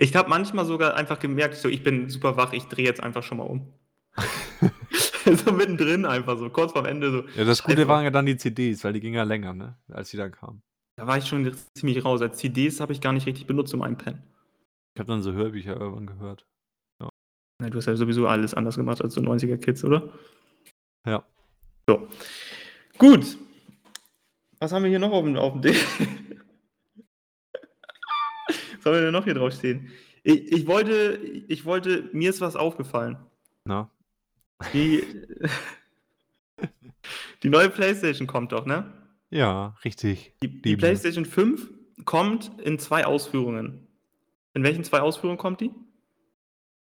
[0.00, 3.22] Ich habe manchmal sogar einfach gemerkt, so ich bin super wach, ich drehe jetzt einfach
[3.22, 3.70] schon mal um.
[5.26, 7.24] so mittendrin einfach so, kurz vorm Ende so.
[7.36, 9.76] Ja, das Gute waren ja dann die CDs, weil die gingen ja länger, ne?
[9.92, 10.62] Als die dann kamen.
[10.96, 12.22] Da war ich schon ziemlich raus.
[12.22, 14.22] Als CDs habe ich gar nicht richtig benutzt um einpennen.
[14.94, 16.46] Ich habe dann so Hörbücher irgendwann gehört.
[16.98, 17.10] Ja.
[17.60, 17.68] ja.
[17.68, 20.08] Du hast ja sowieso alles anders gemacht als so 90er Kids, oder?
[21.04, 21.26] Ja.
[21.86, 22.08] So.
[22.96, 23.36] Gut.
[24.60, 25.76] Was haben wir hier noch auf dem, auf dem Ding?
[28.84, 29.90] Wir denn noch hier drauf stehen?
[30.22, 33.16] Ich, ich, wollte, ich wollte, mir ist was aufgefallen.
[33.64, 33.90] Na?
[34.72, 35.02] Die,
[37.42, 38.92] die neue PlayStation kommt doch, ne?
[39.30, 40.34] Ja, richtig.
[40.42, 41.70] Die, die PlayStation 5
[42.04, 43.86] kommt in zwei Ausführungen.
[44.54, 45.70] In welchen zwei Ausführungen kommt die?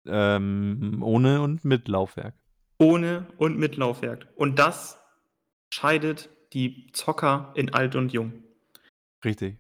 [0.07, 2.35] Ähm, ohne und mit Laufwerk.
[2.79, 4.27] Ohne und mit Laufwerk.
[4.37, 4.99] Und das
[5.73, 8.45] scheidet die Zocker in alt und jung.
[9.25, 9.59] Richtig.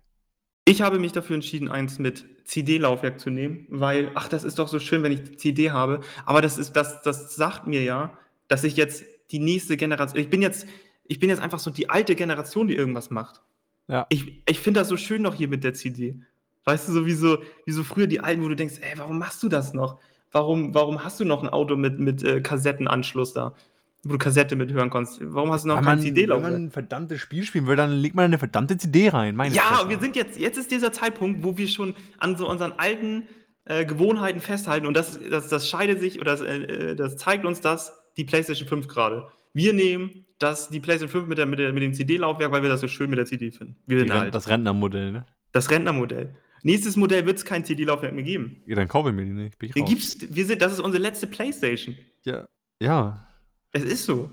[0.66, 4.68] Ich habe mich dafür entschieden, eins mit CD-Laufwerk zu nehmen, weil, ach, das ist doch
[4.68, 6.00] so schön, wenn ich CD habe.
[6.24, 8.16] Aber das ist, das, das sagt mir ja,
[8.48, 10.66] dass ich jetzt die nächste Generation, ich bin jetzt,
[11.06, 13.42] ich bin jetzt einfach so die alte Generation, die irgendwas macht.
[13.88, 14.06] Ja.
[14.08, 16.16] Ich, ich finde das so schön noch hier mit der CD.
[16.64, 19.18] Weißt du, so wie so, wie so früher die alten, wo du denkst, ey, warum
[19.18, 20.00] machst du das noch?
[20.32, 23.54] Warum, warum hast du noch ein Auto mit, mit äh, Kassettenanschluss da?
[24.04, 25.18] Wo du Kassette mithören kannst.
[25.22, 26.44] Warum hast du noch keine CD laufen?
[26.44, 29.36] Wenn man ein verdammtes Spiel spielen will, dann legt man eine verdammte CD rein.
[29.52, 29.88] ja, Fresse.
[29.88, 33.28] wir sind jetzt, jetzt ist dieser Zeitpunkt, wo wir schon an so unseren alten
[33.64, 37.60] äh, Gewohnheiten festhalten und das, das, das scheidet sich oder das, äh, das zeigt uns
[37.60, 39.28] das die PlayStation 5 gerade.
[39.52, 42.68] Wir nehmen das, die PlayStation 5 mit, der, mit, der, mit dem CD-Laufwerk, weil wir
[42.68, 43.76] das so schön mit der CD finden.
[43.86, 44.34] Wir halt.
[44.34, 45.26] Das Rentnermodell, ne?
[45.52, 46.34] Das Rentnermodell.
[46.62, 48.62] Nächstes Modell wird es kein CD-Laufwerk mehr geben.
[48.66, 49.56] Ja, dann kaufe ich mir die nicht.
[49.62, 49.88] Raus.
[49.88, 51.96] Gibt's, wir sind, das ist unsere letzte PlayStation.
[52.24, 52.46] Ja,
[52.80, 53.26] ja.
[53.74, 54.30] Es ist so.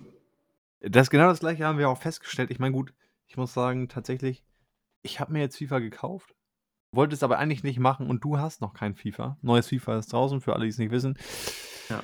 [0.82, 2.52] Das genau das gleiche haben wir auch festgestellt.
[2.52, 2.94] Ich meine, gut,
[3.28, 4.44] ich muss sagen, tatsächlich,
[5.02, 6.36] ich habe mir jetzt FIFA gekauft,
[6.92, 9.38] wollte es aber eigentlich nicht machen und du hast noch kein FIFA.
[9.42, 11.18] Neues FIFA ist draußen, für alle, die es nicht wissen.
[11.90, 12.04] Ja.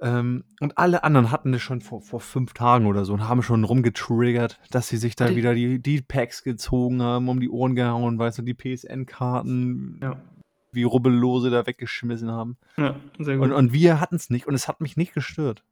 [0.00, 3.42] Ähm, und alle anderen hatten es schon vor, vor fünf Tagen oder so und haben
[3.42, 7.50] schon rumgetriggert, dass sie sich da die, wieder die, die Packs gezogen haben, um die
[7.50, 10.20] Ohren gehauen, weißt du, die PSN-Karten, ja.
[10.70, 12.58] wie Rubbellose da weggeschmissen haben.
[12.76, 13.46] Ja, sehr gut.
[13.46, 15.64] Und, und wir hatten es nicht und es hat mich nicht gestört.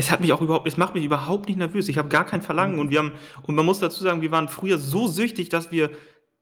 [0.00, 1.86] Es hat mich auch überhaupt, es macht mich überhaupt nicht nervös.
[1.90, 4.48] Ich habe gar kein Verlangen und wir haben, und man muss dazu sagen, wir waren
[4.48, 5.90] früher so süchtig, dass wir.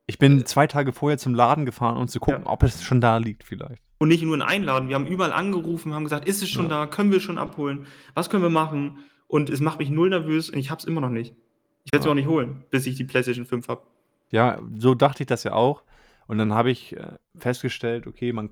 [0.06, 2.50] Ich bin zwei Tage vorher zum Laden gefahren, um zu gucken, ja.
[2.50, 3.82] ob es schon da liegt, vielleicht.
[3.98, 4.88] Und nicht nur in Einladen.
[4.88, 6.84] Wir haben überall angerufen, haben gesagt, ist es schon ja.
[6.84, 6.86] da?
[6.86, 7.88] Können wir schon abholen?
[8.14, 8.98] Was können wir machen?
[9.26, 11.34] Und es macht mich null nervös und ich habe es immer noch nicht.
[11.82, 12.12] Ich werde es ja.
[12.12, 13.82] auch nicht holen, bis ich die PlayStation 5 habe.
[14.30, 15.82] Ja, so dachte ich das ja auch.
[16.28, 18.50] Und dann habe ich äh, festgestellt, okay, man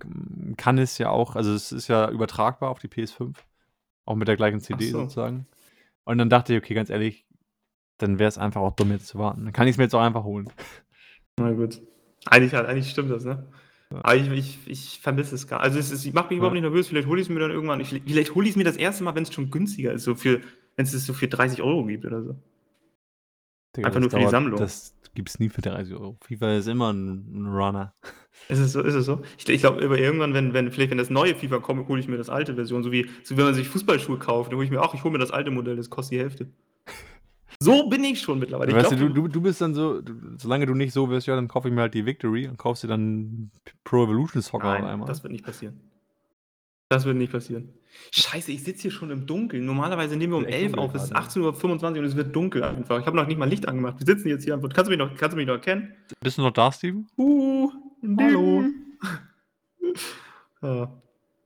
[0.56, 3.36] kann es ja auch, also es ist ja übertragbar auf die PS5.
[4.06, 5.00] Auch mit der gleichen CD so.
[5.00, 5.46] sozusagen.
[6.04, 7.26] Und dann dachte ich, okay, ganz ehrlich,
[7.98, 9.44] dann wäre es einfach auch dumm, jetzt zu warten.
[9.44, 10.48] Dann kann ich es mir jetzt auch einfach holen.
[11.38, 11.82] Na gut.
[12.24, 13.46] Eigentlich, eigentlich stimmt das, ne?
[13.90, 13.98] Ja.
[14.02, 16.38] Aber ich, ich, ich vermisse es gar Also es, es macht mich ja.
[16.38, 16.88] überhaupt nicht nervös.
[16.88, 17.80] Vielleicht hole ich es mir dann irgendwann.
[17.80, 20.04] Ich, vielleicht hole ich es mir das erste Mal, wenn es schon günstiger ist.
[20.04, 20.40] So für,
[20.76, 22.36] wenn es es so für 30 Euro gibt oder so.
[23.76, 24.58] Digga, einfach nur für dauert, die Sammlung.
[24.58, 26.18] Das gibt es nie für 30 Euro.
[26.22, 27.94] FIFA ist immer ein, Runner.
[28.48, 28.82] Ist es so?
[28.82, 29.22] Ist es so?
[29.38, 32.18] Ich, ich glaube, irgendwann, wenn, wenn, vielleicht wenn das neue FIFA kommt, hole ich mir
[32.18, 32.82] das alte Version.
[32.82, 35.02] So wie, so wie wenn man sich Fußballschuhe kauft, dann hole ich mir auch, ich
[35.04, 36.48] hole mir das alte Modell, das kostet die Hälfte.
[37.58, 38.70] So bin ich schon mittlerweile.
[38.70, 41.26] Ich weißt glaub, du, du, du bist dann so, du, solange du nicht so wirst,
[41.26, 43.50] ja, dann kaufe ich mir halt die Victory und kaufst dir dann
[43.84, 45.08] Pro Evolution Soccer Nein, einmal.
[45.08, 45.80] Das wird nicht passieren.
[46.88, 47.72] Das wird nicht passieren.
[48.12, 49.64] Scheiße, ich sitze hier schon im Dunkeln.
[49.64, 53.00] Normalerweise nehmen wir um 11 auf, es ist 18.25 Uhr und es wird dunkel einfach.
[53.00, 53.98] Ich habe noch nicht mal Licht angemacht.
[53.98, 54.68] Wir sitzen jetzt hier einfach.
[54.70, 55.94] Kannst du mich noch, kannst du mich noch erkennen?
[56.20, 57.08] Bist du noch da, Steven?
[57.18, 57.70] Uh,
[58.18, 58.64] hallo.
[60.62, 60.92] ja.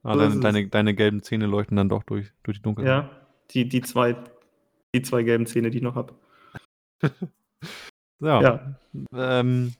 [0.02, 2.88] Ah, deine, deine, deine, gelben Zähne leuchten dann doch durch, durch die Dunkelheit.
[2.88, 3.10] Ja,
[3.50, 4.16] die, die, zwei,
[4.94, 6.14] die zwei gelben Zähne, die ich noch habe.
[8.20, 8.40] ja.
[8.42, 8.74] ja.
[9.12, 9.74] Ähm,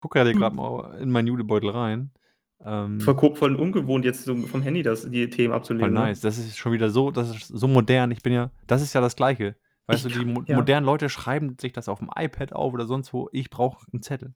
[0.00, 2.10] gucke ja gerade mal in meinen Judebeutel rein.
[2.64, 5.88] Ähm, voll, voll ungewohnt, jetzt so vom Handy das, die Themen abzulegen.
[5.88, 6.08] Voll ne?
[6.08, 6.20] nice.
[6.20, 8.10] Das ist schon wieder so, das ist so modern.
[8.10, 9.56] Ich bin ja, das ist ja das Gleiche.
[9.86, 10.56] Weißt ich du, die mo ja.
[10.56, 13.28] modernen Leute schreiben sich das auf dem iPad auf oder sonst wo.
[13.32, 14.34] Ich brauche einen Zettel.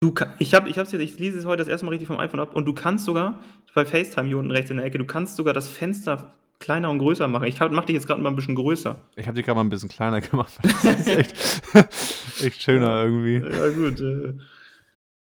[0.00, 2.18] Du, ich habe, ich hab's jetzt, ich lese es heute das erste Mal richtig vom
[2.18, 3.40] iPhone ab und du kannst sogar
[3.74, 6.98] bei FaceTime hier unten rechts in der Ecke, du kannst sogar das Fenster kleiner und
[6.98, 7.44] größer machen.
[7.44, 8.96] Ich mach dich jetzt gerade mal ein bisschen größer.
[9.16, 10.52] Ich habe dich gerade mal ein bisschen kleiner gemacht.
[10.82, 11.34] Das ist echt,
[12.44, 13.36] echt schöner irgendwie.
[13.36, 14.00] Ja, gut.
[14.00, 14.34] Äh.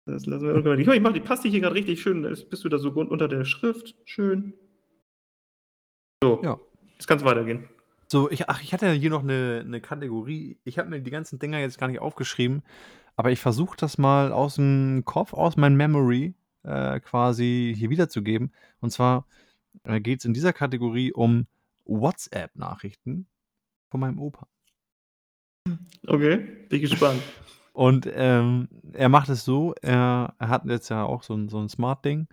[0.06, 0.80] Das lassen wir irgendwann.
[0.80, 2.22] Ich, ich mach, die passt dich hier gerade richtig schön.
[2.22, 3.94] Bist du da so unter der Schrift?
[4.04, 4.54] Schön.
[6.22, 6.40] So.
[6.42, 6.58] Ja.
[6.94, 7.68] Jetzt kann es weitergehen.
[8.08, 10.58] So, ich, ach, ich hatte hier noch eine, eine Kategorie.
[10.64, 12.62] Ich habe mir die ganzen Dinger jetzt gar nicht aufgeschrieben,
[13.14, 16.34] aber ich versuche das mal aus dem Kopf, aus meinem Memory
[16.64, 18.52] äh, quasi hier wiederzugeben.
[18.80, 19.26] Und zwar
[19.84, 21.46] äh, geht es in dieser Kategorie um
[21.84, 23.26] WhatsApp-Nachrichten
[23.90, 24.48] von meinem Opa.
[26.06, 27.22] Okay, bin gespannt.
[27.80, 31.58] Und ähm, er macht es so, er, er hat jetzt ja auch so ein, so
[31.58, 32.28] ein Smart-Ding,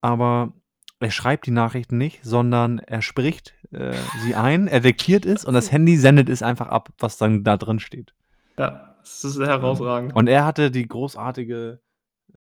[0.00, 0.54] aber
[0.98, 5.52] er schreibt die Nachrichten nicht, sondern er spricht äh, sie ein, er diktiert es und
[5.52, 8.14] das Handy sendet es einfach ab, was dann da drin steht.
[8.56, 10.16] Ja, das ist herausragend.
[10.16, 11.82] Und er hatte die großartige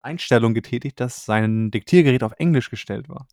[0.01, 3.29] Einstellung getätigt, dass sein Diktiergerät auf Englisch gestellt war.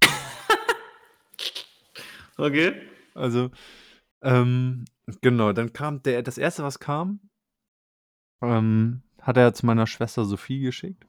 [2.38, 2.80] okay.
[3.12, 3.50] Also,
[4.22, 4.86] ähm,
[5.20, 7.20] genau, dann kam der, das erste, was kam,
[8.42, 11.06] ähm, hat er zu meiner Schwester Sophie geschickt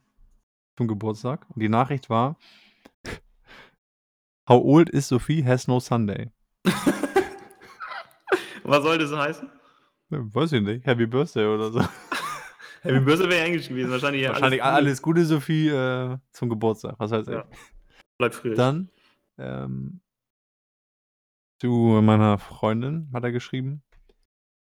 [0.78, 1.46] zum Geburtstag.
[1.50, 2.38] Und die Nachricht war:
[4.50, 6.32] How old is Sophie has no Sunday?
[8.64, 9.50] Was soll das heißen?
[10.10, 10.86] Weiß ich nicht.
[10.86, 11.80] Happy Birthday oder so.
[12.82, 13.92] Happy Birthday wäre Englisch gewesen.
[13.92, 16.96] Wahrscheinlich, Wahrscheinlich alles, alles Gute, Sophie, äh, zum Geburtstag.
[16.98, 17.46] Was heißt ja.
[18.18, 18.54] Bleib früh.
[18.54, 18.90] Dann
[19.38, 20.02] ähm,
[21.60, 21.70] zu
[22.02, 23.84] meiner Freundin hat er geschrieben: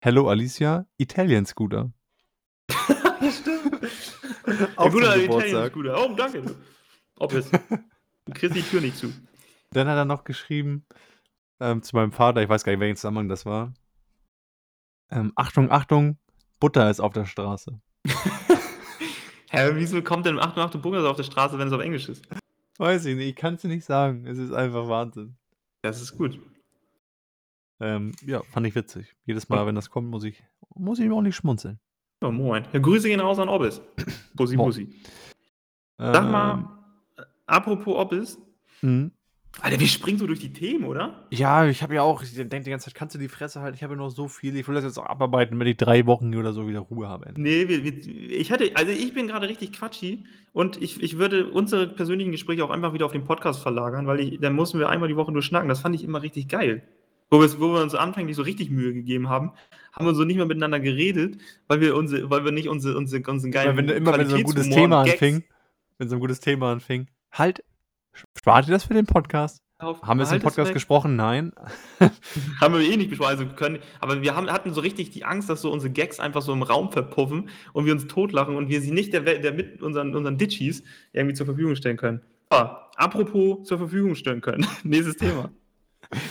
[0.01, 1.93] Hello Alicia, Italian Scooter.
[3.31, 4.77] Stimmt.
[4.77, 5.99] Auch guter Italian Scooter.
[5.99, 6.57] Oh, danke.
[7.19, 7.51] Ob es.
[7.51, 9.13] Du kriegst die Tür nicht zu.
[9.71, 10.85] Dann hat er noch geschrieben
[11.61, 13.73] ähm, zu meinem Vater, ich weiß gar nicht, welchen Zusammenhang das war.
[15.11, 16.19] Ähm, Achtung, Achtung,
[16.61, 17.81] Butter ist auf der Straße.
[19.51, 22.09] Hä, wieso kommt denn Achtung, Achtung, Butter ist auf der Straße, wenn es auf Englisch
[22.09, 22.25] ist?
[22.79, 24.27] Weiß ich nicht, ich kann es nicht sagen.
[24.27, 25.37] Es ist einfach Wahnsinn.
[25.83, 26.39] Das ist gut.
[27.81, 29.15] Ähm, ja, fand ich witzig.
[29.25, 30.43] Jedes Mal, wenn das kommt, muss ich,
[30.75, 31.79] muss ich auch nicht schmunzeln.
[32.21, 32.65] Oh, moin.
[32.73, 33.81] Ja, Grüße gehen raus an Obbis.
[34.35, 34.89] Bussi, Bussi.
[35.99, 36.69] Sag ähm, mal,
[37.47, 38.39] apropos Obbis.
[38.83, 39.13] Mhm.
[39.61, 41.27] Alter, wir springen so durch die Themen, oder?
[41.31, 43.75] Ja, ich habe ja auch, ich denke die ganze Zeit, kannst du die Fresse halten?
[43.75, 44.55] Ich habe ja noch so viel.
[44.57, 47.33] Ich will das jetzt auch abarbeiten, wenn ich drei Wochen oder so wieder Ruhe habe.
[47.37, 51.51] Nee, wir, wir, ich hatte, also ich bin gerade richtig quatschig und ich, ich würde
[51.51, 54.91] unsere persönlichen Gespräche auch einfach wieder auf den Podcast verlagern, weil ich, dann mussten wir
[54.91, 55.71] einmal die Woche nur schnacken.
[55.71, 56.83] Das fand ich immer richtig geil.
[57.31, 59.53] Wo wir, wo wir uns anfänglich so richtig Mühe gegeben haben,
[59.93, 63.23] haben wir so nicht mehr miteinander geredet, weil wir, unsere, weil wir nicht unsere, unsere,
[63.29, 63.77] unseren geilen.
[63.77, 65.45] Weil wenn immer wenn so ein gutes Thema anfing,
[65.99, 67.63] wenn so ein gutes Thema anfing, halt
[68.37, 69.63] Spart ihr das für den Podcast?
[69.79, 71.17] Auf, haben wir es im Podcast gesprochen?
[71.17, 71.53] Nein.
[72.61, 73.31] haben wir eh nicht besprochen.
[73.31, 76.41] Also können, aber wir haben, hatten so richtig die Angst, dass so unsere Gags einfach
[76.41, 79.83] so im Raum verpuffen und wir uns totlachen und wir sie nicht der, der mit
[79.83, 82.23] unseren, unseren Ditchies irgendwie zur Verfügung stellen können.
[82.49, 84.67] Ah, apropos zur Verfügung stellen können.
[84.83, 85.51] Nächstes Thema.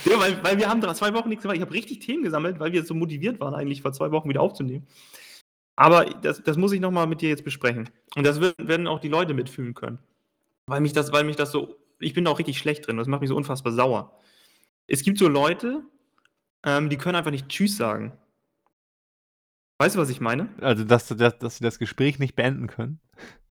[0.04, 1.56] Ja, weil, weil wir haben zwei Wochen nichts gemacht.
[1.56, 4.40] Ich habe richtig Themen gesammelt, weil wir so motiviert waren, eigentlich vor zwei Wochen wieder
[4.40, 4.86] aufzunehmen.
[5.76, 7.90] Aber das, das muss ich nochmal mit dir jetzt besprechen.
[8.14, 9.98] Und das werden auch die Leute mitfühlen können.
[10.66, 13.06] Weil mich das, weil mich das so, ich bin da auch richtig schlecht drin, das
[13.06, 14.18] macht mich so unfassbar sauer.
[14.86, 15.82] Es gibt so Leute,
[16.64, 18.12] ähm, die können einfach nicht Tschüss sagen.
[19.78, 20.48] Weißt du, was ich meine?
[20.60, 22.98] Also, dass, dass, dass sie das Gespräch nicht beenden können?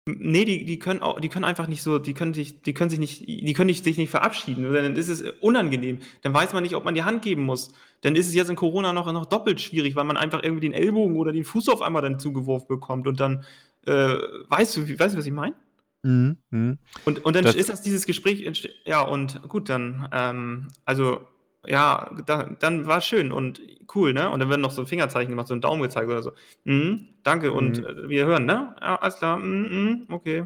[0.08, 2.90] Nee, die, die können auch, die können einfach nicht so, die können sich, die können
[2.90, 4.72] sich nicht, die können nicht, sich nicht verabschieden.
[4.74, 6.00] Dann ist es unangenehm.
[6.22, 7.74] Dann weiß man nicht, ob man die Hand geben muss.
[8.02, 10.74] Dann ist es jetzt in Corona noch, noch doppelt schwierig, weil man einfach irgendwie den
[10.74, 13.44] Ellbogen oder den Fuß auf einmal dann zugeworfen bekommt und dann,
[13.86, 14.16] äh,
[14.48, 15.56] weißt du, weißt du, was ich meine?
[16.04, 16.78] Mhm, mhm.
[17.04, 18.50] Und, und dann das ist das dieses Gespräch,
[18.86, 21.20] ja, und gut, dann, ähm, also,
[21.68, 23.62] ja, da, dann war es schön und
[23.96, 24.30] cool, ne?
[24.30, 26.32] Und dann werden noch so Fingerzeichen gemacht, so ein Daumen gezeigt oder so.
[26.64, 27.86] Mhm, danke, und mhm.
[27.86, 28.76] äh, wir hören, ne?
[28.82, 30.46] Ja, alles klar, mhm, mhm, okay.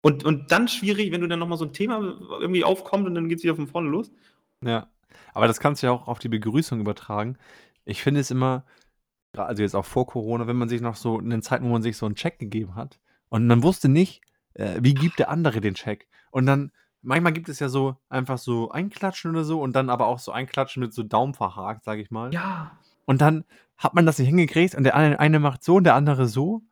[0.00, 1.98] Und, und dann schwierig, wenn du dann nochmal so ein Thema
[2.40, 4.10] irgendwie aufkommt und dann geht es wieder von vorne los.
[4.64, 4.88] Ja,
[5.34, 7.36] aber das kannst du ja auch auf die Begrüßung übertragen.
[7.84, 8.64] Ich finde es immer,
[9.36, 11.82] also jetzt auch vor Corona, wenn man sich noch so in den Zeiten, wo man
[11.82, 14.22] sich so einen Check gegeben hat und man wusste nicht,
[14.54, 16.08] äh, wie gibt der andere den Check?
[16.30, 20.06] Und dann, manchmal gibt es ja so einfach so Einklatschen oder so und dann aber
[20.06, 22.32] auch so Einklatschen mit so Daumen verhakt, sag ich mal.
[22.32, 22.72] Ja.
[23.06, 23.44] Und dann
[23.76, 26.62] hat man das nicht hingekriegt und der eine, eine macht so und der andere so.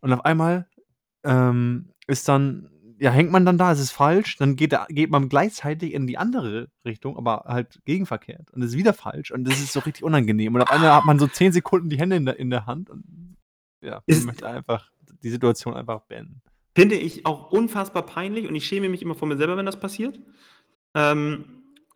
[0.00, 0.68] Und auf einmal
[1.24, 2.68] ähm, ist dann,
[2.98, 6.18] ja, hängt man dann da, es ist falsch, dann geht, geht man gleichzeitig in die
[6.18, 8.50] andere Richtung, aber halt gegenverkehrt.
[8.52, 10.54] Und es ist wieder falsch und das ist so richtig unangenehm.
[10.54, 12.90] Und auf einmal hat man so zehn Sekunden die Hände in der, in der Hand
[12.90, 13.04] und
[13.80, 14.90] ja, man möchte einfach
[15.22, 16.42] die Situation einfach beenden.
[16.76, 19.80] Finde ich auch unfassbar peinlich und ich schäme mich immer vor mir selber, wenn das
[19.80, 20.20] passiert.
[20.94, 21.46] Ähm,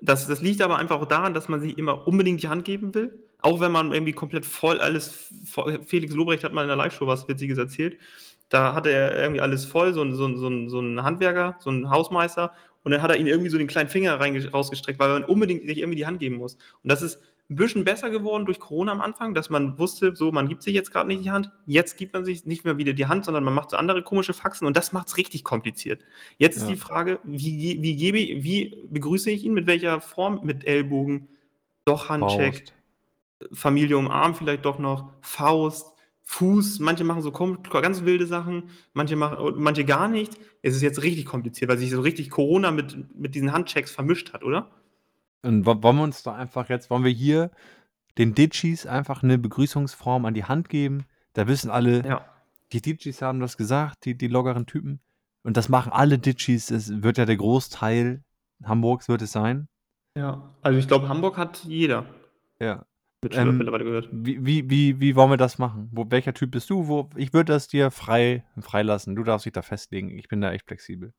[0.00, 2.94] das, das liegt aber einfach auch daran, dass man sich immer unbedingt die Hand geben
[2.94, 3.26] will.
[3.42, 5.34] Auch wenn man irgendwie komplett voll alles.
[5.84, 7.98] Felix Lobrecht hat mal in der Live-Show was Witziges erzählt.
[8.48, 12.54] Da hatte er irgendwie alles voll, so, so, so, so ein Handwerker, so ein Hausmeister.
[12.82, 15.76] Und dann hat er ihm irgendwie so den kleinen Finger rausgestreckt, weil man unbedingt sich
[15.76, 16.54] irgendwie die Hand geben muss.
[16.54, 20.30] Und das ist ein bisschen besser geworden durch Corona am Anfang, dass man wusste, so,
[20.30, 21.50] man gibt sich jetzt gerade nicht die Hand.
[21.66, 24.32] Jetzt gibt man sich nicht mehr wieder die Hand, sondern man macht so andere komische
[24.32, 26.04] Faxen und das macht es richtig kompliziert.
[26.38, 26.68] Jetzt ist ja.
[26.68, 31.28] die Frage, wie, wie, gebe, wie begrüße ich ihn, mit welcher Form, mit Ellbogen,
[31.84, 32.72] Doch Handcheck.
[33.52, 35.12] Familie umarmen vielleicht doch noch.
[35.20, 35.92] Faust.
[36.22, 40.38] Fuß, manche machen so ganz wilde Sachen, manche machen manche gar nicht.
[40.62, 44.32] Es ist jetzt richtig kompliziert, weil sich so richtig Corona mit mit diesen Handchecks vermischt
[44.32, 44.70] hat, oder?
[45.42, 47.50] Und wollen wir uns da einfach jetzt wollen wir hier
[48.18, 51.06] den Ditchis einfach eine Begrüßungsform an die Hand geben?
[51.32, 52.24] Da wissen alle Ja.
[52.72, 55.00] die Ditchis haben das gesagt, die die lockeren Typen.
[55.42, 56.70] Und das machen alle Ditchis.
[56.70, 58.22] Es wird ja der Großteil
[58.64, 59.68] Hamburgs wird es sein.
[60.16, 62.04] Ja, also ich glaube, Hamburg hat jeder.
[62.60, 62.84] Ja.
[63.30, 64.08] Ähm, mittlerweile gehört.
[64.12, 65.88] Wie, wie, wie, wie wollen wir das machen?
[65.92, 66.88] Wo, welcher Typ bist du?
[66.88, 69.14] Wo, ich würde das dir frei freilassen.
[69.14, 70.10] Du darfst dich da festlegen.
[70.10, 71.12] Ich bin da echt flexibel.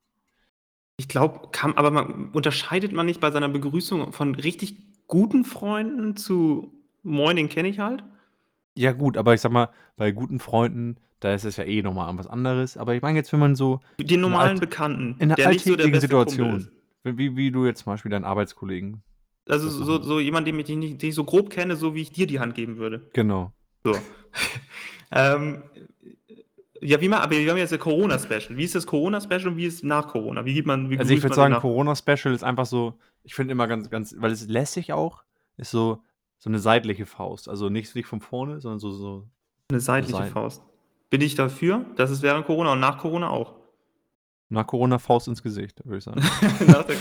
[1.01, 4.75] Ich glaube, aber man unterscheidet man nicht bei seiner Begrüßung von richtig
[5.07, 8.03] guten Freunden zu Moin, den kenne ich halt?
[8.75, 12.15] Ja, gut, aber ich sag mal, bei guten Freunden, da ist es ja eh nochmal
[12.19, 12.77] was anderes.
[12.77, 13.79] Aber ich meine jetzt, wenn man so.
[13.99, 16.69] Den normalen Bekannten, in einer alltäglichen so Situation.
[17.03, 19.01] Wie, wie du jetzt zum Beispiel deinen Arbeitskollegen
[19.49, 22.27] also so, so jemand, den ich, den ich so grob kenne, so wie ich dir
[22.27, 23.09] die Hand geben würde.
[23.13, 23.51] Genau.
[23.83, 23.95] So.
[25.11, 25.63] ähm,
[26.81, 28.57] ja, wie man, aber wir haben jetzt ein Corona-Special.
[28.57, 30.45] Wie ist das Corona-Special und wie ist es nach Corona?
[30.45, 33.67] Wie gibt man, wie Also ich würde sagen, Corona-Special ist einfach so, ich finde immer
[33.67, 35.23] ganz, ganz, weil es lässig auch,
[35.57, 36.01] ist so,
[36.39, 37.47] so eine seitliche Faust.
[37.47, 39.27] Also nicht, nicht von vorne, sondern so, so.
[39.69, 40.63] Eine seitliche so Faust.
[41.11, 41.85] Bin ich dafür?
[41.97, 43.53] Das ist während Corona und nach Corona auch.
[44.49, 46.19] Nach Corona Faust ins Gesicht, würde ich sagen.
[46.67, 46.95] nach, der,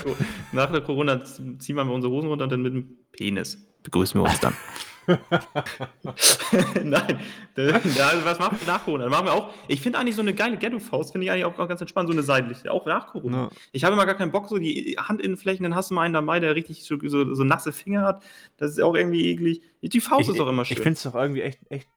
[0.53, 4.29] nach, der, Corona ziehen wir unsere Hosen runter und dann mit dem Penis begrüßen wir
[4.29, 4.55] uns dann.
[6.85, 7.21] Nein,
[7.55, 7.81] da,
[8.25, 9.05] was machen wir nach Corona?
[9.05, 11.59] Dann machen wir auch, ich finde eigentlich so eine geile Ghetto-Faust, finde ich eigentlich auch,
[11.59, 13.45] auch, ganz entspannt, so eine seitliche, auch nach Corona.
[13.45, 13.51] Ja.
[13.73, 16.41] Ich habe immer gar keinen Bock, so die Handinnenflächen, dann hast du mal einen dabei,
[16.41, 18.23] der richtig so, so, so nasse Finger hat.
[18.57, 19.63] Das ist auch irgendwie eklig.
[19.83, 20.77] Die Faust ich, ist auch immer schön.
[20.77, 21.89] Ich finde es doch irgendwie echt, echt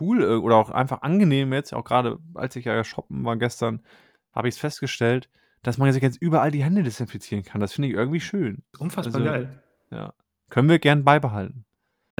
[0.00, 3.82] cool äh, oder auch einfach angenehm jetzt, auch gerade als ich ja shoppen war gestern,
[4.32, 5.28] habe ich es festgestellt,
[5.62, 7.60] dass man sich jetzt überall die Hände desinfizieren kann.
[7.60, 8.62] Das finde ich irgendwie schön.
[8.78, 9.62] Unfassbar also, geil.
[9.90, 10.14] Ja.
[10.48, 11.64] Können wir gern beibehalten.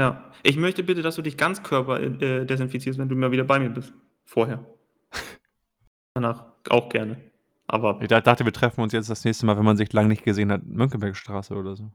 [0.01, 0.25] Ja.
[0.43, 3.59] Ich möchte bitte, dass du dich ganz körper äh, desinfizierst, wenn du mal wieder bei
[3.59, 3.93] mir bist.
[4.25, 4.65] Vorher.
[6.15, 7.19] Danach auch gerne.
[7.67, 8.01] Aber.
[8.01, 10.51] Ich dachte, wir treffen uns jetzt das nächste Mal, wenn man sich lange nicht gesehen
[10.51, 11.91] hat, Mönckebergstraße oder so.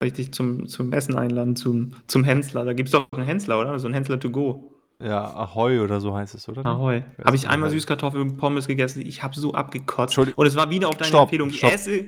[0.00, 2.64] Soll ich dich zum, zum Essen einladen, zum, zum Hensler?
[2.64, 3.78] Da gibt es doch einen Hensler, oder?
[3.78, 4.72] So ein Hensler to go.
[4.98, 6.64] Ja, Ahoi oder so heißt es, oder?
[6.64, 7.04] Ahoi.
[7.22, 9.02] Habe ich einmal Süßkartoffeln und Pommes gegessen.
[9.02, 10.16] Ich habe so abgekotzt.
[10.16, 11.50] Und es war wieder auf deine stopp, Empfehlung.
[11.50, 11.70] Stopp.
[11.70, 12.06] Esse.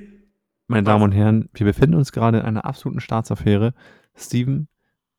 [0.67, 3.73] Meine Damen und Herren, wir befinden uns gerade in einer absoluten Staatsaffäre.
[4.15, 4.67] Steven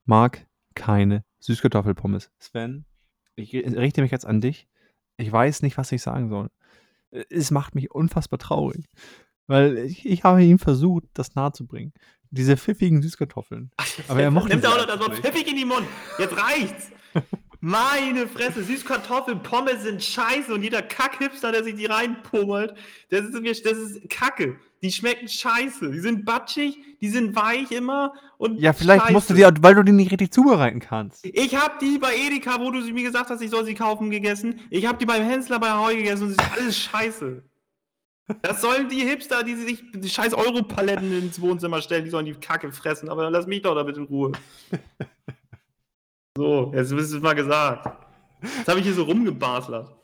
[0.05, 2.31] mag keine Süßkartoffelpommes.
[2.39, 2.85] Sven,
[3.35, 4.69] ich richte mich jetzt an dich.
[5.17, 6.51] Ich weiß nicht, was ich sagen soll.
[7.29, 8.87] Es macht mich unfassbar traurig.
[9.47, 11.93] Weil ich, ich habe ihm versucht, das nahezubringen.
[12.31, 13.71] Diese pfiffigen Süßkartoffeln.
[14.09, 15.87] Aber er mochte Nimmt auch noch das Wort pfiffig in die Mund.
[16.19, 16.91] Jetzt reicht's.
[17.61, 22.75] Meine Fresse, Süßkartoffeln, Pommes sind scheiße und jeder Kackhipster, der sich die reinpummelt,
[23.11, 24.59] das ist, das ist Kacke.
[24.83, 25.91] Die schmecken scheiße.
[25.93, 29.13] Die sind batschig, die sind weich immer und Ja, vielleicht scheiße.
[29.13, 31.25] musst du die, weil du die nicht richtig zubereiten kannst.
[31.25, 34.61] Ich habe die bei Edeka, wo du mir gesagt hast, ich soll sie kaufen, gegessen.
[34.71, 37.43] Ich habe die beim Hensler bei Heu gegessen und es ist alles scheiße.
[38.41, 42.35] Das sollen die Hipster, die sich die scheiß Europaletten ins Wohnzimmer stellen, die sollen die
[42.35, 44.33] Kacke fressen, aber lass mich doch damit in Ruhe.
[46.37, 47.89] So, jetzt ist es mal gesagt.
[48.43, 49.95] Jetzt habe ich hier so rumgebaslert.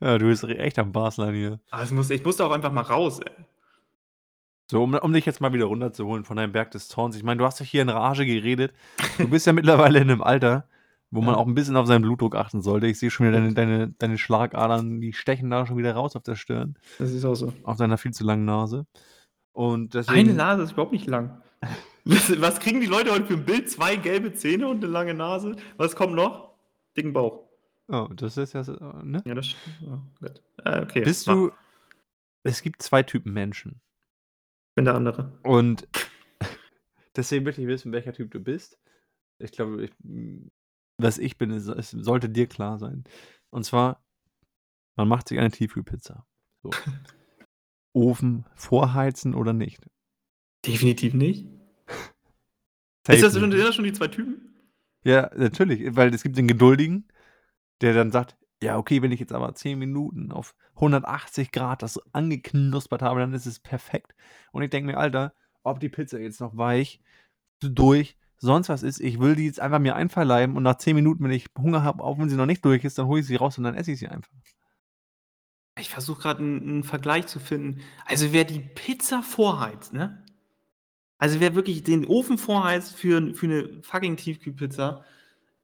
[0.00, 1.60] Ja, du bist echt am Baslern hier.
[1.70, 3.44] Aber muss, ich musste auch einfach mal raus, ey.
[4.70, 7.16] So, um, um dich jetzt mal wieder runterzuholen von deinem Berg des Zorns.
[7.16, 8.72] Ich meine, du hast dich hier in Rage geredet.
[9.18, 10.66] Du bist ja mittlerweile in einem Alter,
[11.10, 11.40] wo man ja.
[11.40, 12.86] auch ein bisschen auf seinen Blutdruck achten sollte.
[12.86, 16.22] Ich sehe schon wieder deine, deine, deine Schlagadern, die stechen da schon wieder raus auf
[16.22, 16.76] der Stirn.
[16.98, 17.52] Das ist auch so.
[17.62, 18.86] Auf deiner viel zu langen Nase.
[19.52, 21.42] Und deswegen, Eine Nase ist überhaupt nicht lang.
[22.04, 23.70] Was, kriegen die Leute heute für ein Bild?
[23.70, 25.56] Zwei gelbe Zähne und eine lange Nase.
[25.76, 26.54] Was kommt noch?
[26.96, 27.48] Dicken Bauch.
[27.88, 28.72] Oh, das ist ja so,
[29.02, 29.22] ne?
[29.26, 29.54] Ja, das
[29.86, 30.42] oh, gut.
[30.64, 31.02] Äh, okay.
[31.02, 31.50] Bist du.
[32.42, 33.80] Es gibt zwei Typen Menschen.
[34.74, 35.38] Ich bin der andere.
[35.44, 35.86] Und
[37.16, 38.76] deswegen möchte ich wissen, welcher Typ du bist.
[39.38, 39.92] Ich glaube, ich,
[40.98, 43.04] was ich bin, es sollte dir klar sein.
[43.50, 44.04] Und zwar,
[44.96, 46.26] man macht sich eine Tiefkühlpizza.
[46.64, 46.70] So.
[47.92, 49.86] Ofen vorheizen oder nicht?
[50.66, 51.46] Definitiv nicht.
[53.08, 54.56] Ist das, schon, sind das schon die zwei Typen?
[55.04, 57.06] Ja, natürlich, weil es gibt den Geduldigen,
[57.80, 62.00] der dann sagt, ja, okay, wenn ich jetzt aber 10 Minuten auf 180 Grad das
[62.12, 64.14] angeknuspert habe, dann ist es perfekt.
[64.52, 67.00] Und ich denke mir, Alter, ob die Pizza jetzt noch weich,
[67.60, 71.24] durch, sonst was ist, ich will die jetzt einfach mir einverleiben und nach 10 Minuten,
[71.24, 73.36] wenn ich Hunger habe, auch wenn sie noch nicht durch ist, dann hole ich sie
[73.36, 74.30] raus und dann esse ich sie einfach.
[75.78, 77.80] Ich versuche gerade einen, einen Vergleich zu finden.
[78.04, 80.24] Also wer die Pizza vorheizt, ne?
[81.18, 85.04] Also wer wirklich den Ofen vorheizt für, für eine fucking Tiefkühlpizza,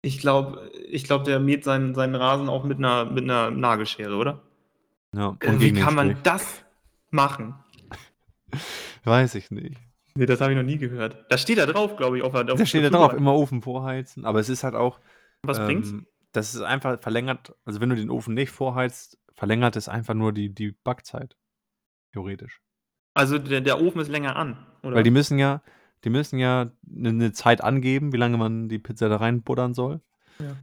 [0.02, 4.16] ich glaube, ich glaub, der mäht seinen, seinen Rasen auch mit einer, mit einer Nagelschere,
[4.16, 4.42] oder?
[5.14, 6.64] Ja, äh, wie kann man das
[7.10, 7.54] machen?
[9.04, 9.76] Weiß ich nicht.
[10.14, 11.24] Nee, das habe ich noch nie gehört.
[11.28, 14.24] Da steht da drauf, glaube ich, auf der Da steht da drauf, immer Ofen vorheizen.
[14.24, 15.00] Aber es ist halt auch.
[15.42, 15.94] Was ähm, bringt's?
[16.32, 20.32] Das ist einfach verlängert, also wenn du den Ofen nicht vorheizt, verlängert es einfach nur
[20.32, 21.36] die, die Backzeit.
[22.12, 22.60] Theoretisch.
[23.14, 24.96] Also der, der Ofen ist länger an, oder?
[24.96, 25.62] Weil die müssen ja,
[26.04, 30.00] die müssen ja eine ne Zeit angeben, wie lange man die Pizza da reinbuddern soll.
[30.38, 30.56] Ja.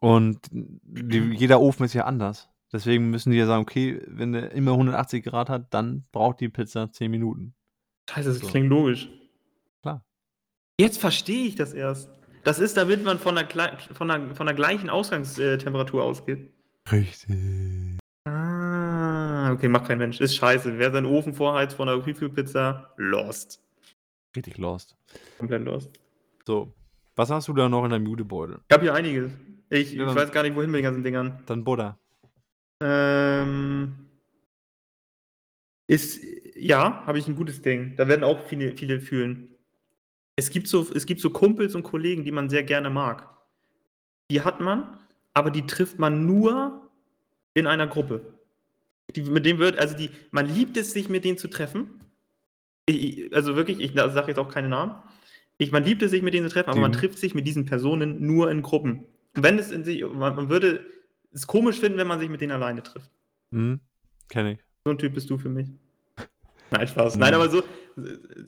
[0.00, 2.48] Und die, jeder Ofen ist ja anders.
[2.72, 6.48] Deswegen müssen die ja sagen, okay, wenn der immer 180 Grad hat, dann braucht die
[6.48, 7.54] Pizza 10 Minuten.
[8.10, 8.46] Scheiße, das so.
[8.46, 9.08] klingt logisch.
[9.80, 10.04] Klar.
[10.78, 12.10] Jetzt verstehe ich das erst.
[12.44, 13.48] Das ist, damit man von der,
[13.92, 16.52] von der, von der gleichen Ausgangstemperatur ausgeht.
[16.90, 17.98] Richtig.
[18.24, 20.20] Ah, okay, macht kein Mensch.
[20.20, 20.78] Ist scheiße.
[20.78, 23.62] Wer seinen Ofen vorheizt von der Review-Pizza, lost.
[24.36, 24.96] Richtig lost.
[25.38, 25.90] Komplett lost.
[26.46, 26.72] So.
[27.16, 28.60] Was hast du da noch in deinem Judebeutel?
[28.68, 29.32] Ich habe hier einiges.
[29.70, 31.42] Ich, ja, ich weiß gar nicht, wohin mit den ganzen Dingern.
[31.46, 31.98] Dann Buddha.
[32.80, 34.06] Ähm.
[35.88, 36.20] Ist,
[36.54, 37.96] ja, habe ich ein gutes Ding.
[37.96, 39.48] Da werden auch viele, viele fühlen.
[40.36, 43.28] Es gibt, so, es gibt so Kumpels und Kollegen, die man sehr gerne mag.
[44.30, 44.98] Die hat man,
[45.34, 46.88] aber die trifft man nur
[47.54, 48.34] in einer Gruppe.
[49.16, 51.97] Die, mit dem wird, also die, man liebt es, sich mit denen zu treffen.
[52.88, 54.94] Ich, also wirklich, ich sage jetzt auch keine Namen.
[55.58, 56.82] Ich, man liebt es, sich mit denen zu treffen, aber die.
[56.82, 59.04] man trifft sich mit diesen Personen nur in Gruppen.
[59.34, 60.86] wenn es in sich, man, man würde
[61.32, 63.10] es komisch finden, wenn man sich mit denen alleine trifft.
[63.50, 63.80] Mhm,
[64.28, 64.58] kenne ich.
[64.84, 65.68] So ein Typ bist du für mich.
[66.70, 67.16] Nein, Spaß.
[67.16, 67.62] Nein, aber so,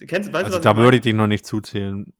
[0.06, 2.12] kennst, weißt also du, da würde ich dich noch nicht zuzählen.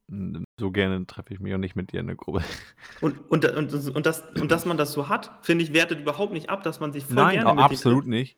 [0.59, 2.43] So gerne treffe ich mich auch nicht mit dir in der Gruppe.
[3.01, 6.33] Und, und, und, und, das, und dass man das so hat, finde ich, wertet überhaupt
[6.33, 8.37] nicht ab, dass man sich voll Nein, gerne mit absolut nicht.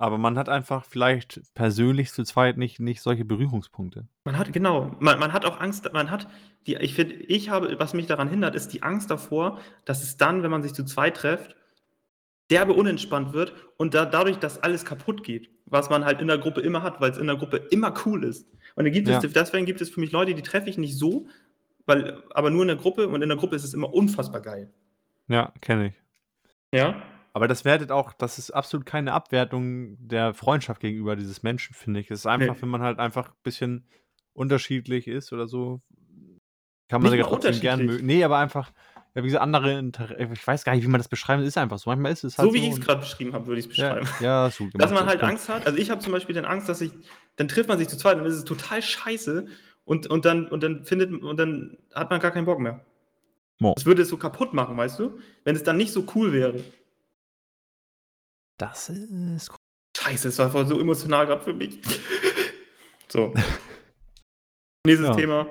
[0.00, 4.06] Aber man hat einfach vielleicht persönlich zu zweit nicht, nicht solche Berührungspunkte.
[4.24, 6.28] Man hat, genau, man, man hat auch Angst, man hat,
[6.68, 10.16] die, ich finde, ich habe, was mich daran hindert, ist die Angst davor, dass es
[10.16, 11.56] dann, wenn man sich zu zweit trifft,
[12.48, 16.38] derbe unentspannt wird und da, dadurch, dass alles kaputt geht, was man halt in der
[16.38, 18.46] Gruppe immer hat, weil es in der Gruppe immer cool ist.
[18.76, 19.18] Und dann gibt ja.
[19.18, 21.26] es, deswegen gibt es für mich Leute, die treffe ich nicht so,
[21.86, 24.72] weil, aber nur in der Gruppe und in der Gruppe ist es immer unfassbar geil.
[25.26, 25.94] Ja, kenne ich.
[26.72, 27.02] Ja?
[27.38, 32.00] Aber das wertet auch, das ist absolut keine Abwertung der Freundschaft gegenüber dieses Menschen, finde
[32.00, 32.10] ich.
[32.10, 32.62] Es ist einfach, nee.
[32.62, 33.86] wenn man halt einfach ein bisschen
[34.32, 35.80] unterschiedlich ist oder so,
[36.88, 38.04] kann man sich trotzdem gerne mögen.
[38.04, 38.72] Nee, aber einfach,
[39.14, 41.78] ja, wie gesagt, andere Inter ich weiß gar nicht, wie man das beschreiben, ist einfach
[41.78, 41.90] so.
[41.90, 42.54] Manchmal ist es halt so.
[42.54, 44.08] wie ich es gerade beschrieben habe, würde ich es beschreiben.
[44.18, 45.64] Ja, ja so Dass man halt Angst hat.
[45.64, 46.90] Also ich habe zum Beispiel dann Angst, dass ich,
[47.36, 49.46] dann trifft man sich zu zweit und dann ist es total scheiße
[49.84, 52.84] und, und, dann, und dann findet und dann hat man gar keinen Bock mehr.
[53.60, 53.74] Mo.
[53.76, 55.20] Das würde es so kaputt machen, weißt du?
[55.44, 56.64] Wenn es dann nicht so cool wäre.
[58.58, 59.50] Das ist.
[59.96, 61.80] Scheiße, es war voll so emotional gerade für mich.
[63.08, 63.32] so.
[64.84, 65.14] Nächstes ja.
[65.14, 65.46] Thema.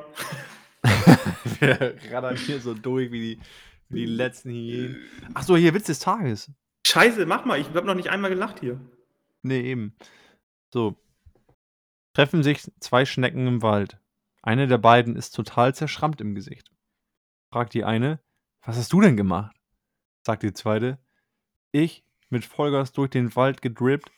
[1.59, 3.41] Wir raddern hier so durch wie die,
[3.89, 4.97] wie die letzten Hyänen.
[5.33, 6.51] Achso, hier Witz des Tages.
[6.85, 7.59] Scheiße, mach mal.
[7.59, 8.79] Ich habe noch nicht einmal gelacht hier.
[9.41, 9.95] Nee, eben.
[10.73, 10.95] So.
[12.13, 13.99] Treffen sich zwei Schnecken im Wald.
[14.41, 16.71] Eine der beiden ist total zerschrammt im Gesicht.
[17.51, 18.19] Fragt die eine,
[18.63, 19.55] was hast du denn gemacht?
[20.25, 20.97] Sagt die zweite,
[21.71, 24.11] ich mit Vollgas durch den Wald gedrippt.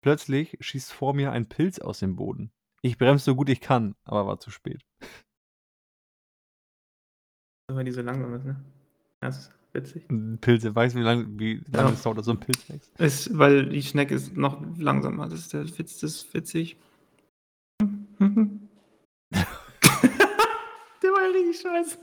[0.00, 2.52] Plötzlich schießt vor mir ein Pilz aus dem Boden.
[2.82, 4.82] Ich bremse so gut ich kann, aber war zu spät.
[7.68, 8.62] Weil die so langsam ist, ne?
[9.20, 10.06] Das ist witzig.
[10.42, 11.92] Pilze, weißt du, wie lange wie lang ja.
[11.92, 13.00] es dauert, so ein Pilz wächst?
[13.00, 15.28] Ist, weil die Schnecke ist noch langsamer.
[15.28, 16.76] Das ist der Witz, das ist witzig.
[21.34, 21.98] Richtig scheiße.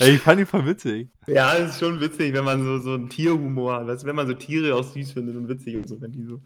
[0.00, 1.08] Ey, ich fand ihn voll witzig.
[1.26, 3.86] Ja, es ist schon witzig, wenn man so, so einen Tierhumor hat.
[3.86, 6.40] Weißt wenn man so Tiere auch süß findet und witzig und so, wenn die so,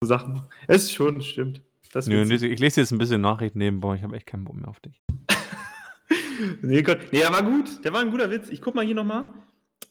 [0.00, 0.48] so Sachen machen.
[0.66, 1.62] Es ist schon, stimmt.
[1.92, 3.96] Das Nö, ich lese jetzt ein bisschen Nachrichten nebenbei.
[3.96, 5.02] Ich habe echt keinen Bock mehr auf dich.
[6.62, 6.98] nee, Gott.
[7.12, 7.84] nee, der war gut.
[7.84, 8.48] Der war ein guter Witz.
[8.50, 9.24] Ich guck mal hier nochmal.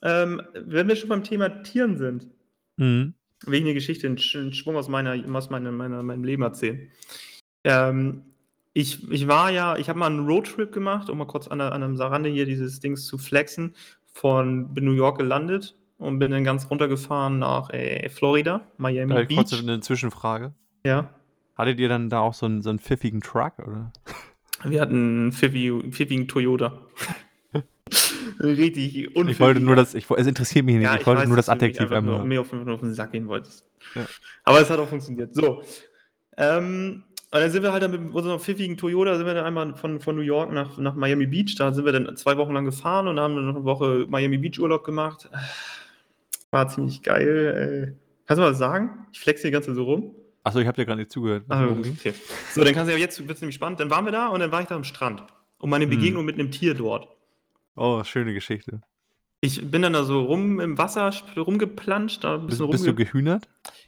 [0.02, 2.28] Ähm, wenn wir schon beim Thema Tieren sind,
[2.78, 3.14] mhm.
[3.46, 6.90] will ich eine Geschichte, einen Schwung aus, meiner, aus meiner, meiner, meinem Leben erzählen.
[7.66, 8.29] Ähm,
[8.80, 11.84] ich, ich war ja, ich habe mal einen Roadtrip gemacht, um mal kurz an, an
[11.84, 13.76] einem Sarande hier dieses Dings zu flexen.
[14.12, 19.24] Von bin New York gelandet und bin dann ganz runtergefahren nach äh, Florida, Miami da
[19.24, 19.36] Beach.
[19.36, 20.54] Kurz eine Zwischenfrage.
[20.86, 21.14] Ja.
[21.56, 23.92] Hattet ihr dann da auch so einen, so einen pfiffigen Truck, oder?
[24.64, 26.82] Wir hatten einen pfiffigen Toyota.
[28.40, 29.32] Richtig unpfiffig.
[29.32, 31.38] Ich wollte nur das, ich, es interessiert mich nicht, ja, ich, ich, wollte weiß, nur
[31.38, 32.18] das Adjektiv einmal.
[32.18, 33.66] Nur, mir auf, auf den Sack gehen wolltest.
[33.96, 34.06] Ja.
[34.44, 35.36] Aber es hat auch funktioniert.
[35.36, 35.64] So.
[36.38, 39.76] Ähm, und dann sind wir halt dann mit unserem pfiffigen Toyota, sind wir dann einmal
[39.76, 41.54] von, von New York nach, nach Miami Beach.
[41.56, 44.40] Da sind wir dann zwei Wochen lang gefahren und haben dann noch eine Woche Miami
[44.40, 45.30] Beach Urlaub gemacht.
[46.50, 47.92] War ziemlich geil.
[47.92, 47.96] Ey.
[48.26, 49.06] Kannst du mal was sagen?
[49.12, 50.16] Ich flex hier die ganze Zeit so rum.
[50.44, 51.44] Achso, ich habe dir gerade nicht zugehört.
[51.50, 52.16] Ach, okay.
[52.52, 53.80] So, dann kannst du ja jetzt, wird es nämlich spannend.
[53.80, 55.22] Dann waren wir da und dann war ich da am Strand.
[55.60, 55.92] Und meine hm.
[55.92, 56.26] Begegnung hm.
[56.26, 57.10] mit einem Tier dort.
[57.76, 58.82] Oh, schöne Geschichte.
[59.42, 62.24] Ich bin dann da so rum im Wasser rumgeplanscht.
[62.24, 63.48] Da bist, bist du gehühnert?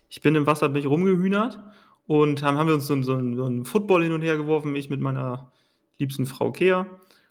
[0.09, 1.57] Ich bin im Wasser bin ich rumgehühnert
[2.07, 4.89] Und haben, haben wir uns so, so, so einen Football hin und her geworfen, ich
[4.89, 5.51] mit meiner
[5.97, 6.85] liebsten Frau Kea.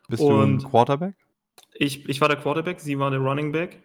[0.09, 1.15] Bist und du ein Quarterback?
[1.75, 3.83] Ich, ich war der Quarterback, sie war der Running Back.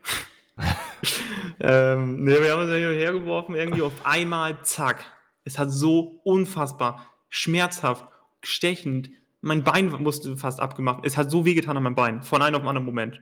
[1.59, 5.05] ähm, ne, wir haben uns hin und her geworfen, irgendwie auf einmal, zack.
[5.43, 8.07] Es hat so unfassbar schmerzhaft,
[8.41, 9.09] stechend,
[9.41, 11.05] mein Bein musste fast abgemacht.
[11.05, 13.21] Es hat so wehgetan an meinem Bein, von einem auf den anderen Moment.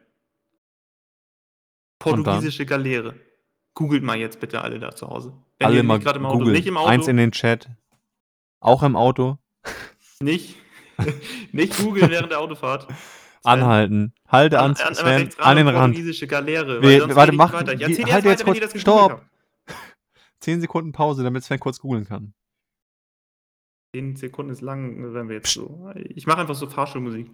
[1.99, 3.15] Portugiesische Galeere.
[3.73, 5.33] Googelt mal jetzt bitte alle da zu Hause.
[5.57, 6.87] Wenn alle mal gerade im Auto, nicht im Auto.
[6.87, 7.69] Eins in den Chat.
[8.59, 9.37] Auch im Auto.
[10.19, 10.57] Nicht,
[11.51, 12.87] nicht googeln während der Autofahrt.
[13.43, 14.13] Anhalten.
[14.27, 15.97] Halte an, an, Sven, an den Rand.
[16.27, 16.81] Galeere.
[16.81, 17.51] We, warte, mach.
[17.51, 17.73] Weiter.
[17.73, 18.79] Ich halt jetzt, jetzt kurz.
[18.79, 19.25] Stopp.
[20.39, 22.33] Zehn Sekunden Pause, damit Sven kurz googeln kann.
[23.95, 25.91] 10 Sekunden ist lang, wenn wir jetzt so.
[25.95, 27.27] Ich mache einfach so Fahrschulmusik.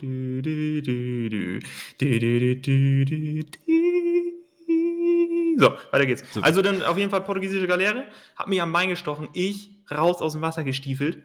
[5.60, 6.24] So, weiter geht's.
[6.34, 6.46] Super.
[6.46, 8.06] Also dann auf jeden Fall portugiesische Galeere,
[8.36, 11.24] hat mich am Bein gestochen, ich raus aus dem Wasser gestiefelt,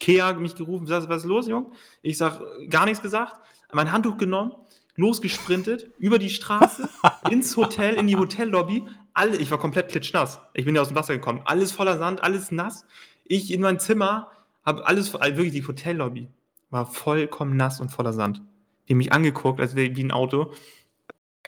[0.00, 1.72] Kea mich gerufen, was ist los, Jung?
[2.02, 3.36] Ich sag, gar nichts gesagt,
[3.72, 4.52] mein Handtuch genommen,
[4.96, 6.88] losgesprintet, über die Straße,
[7.30, 10.40] ins Hotel, in die Hotellobby, alle, ich war komplett klitschnass.
[10.54, 12.86] Ich bin ja aus dem Wasser gekommen, alles voller Sand, alles nass.
[13.24, 14.30] Ich in mein Zimmer,
[14.64, 16.28] habe alles, also wirklich die Hotellobby
[16.70, 18.42] war vollkommen nass und voller Sand.
[18.88, 20.52] Die mich angeguckt, als wäre wie ein Auto.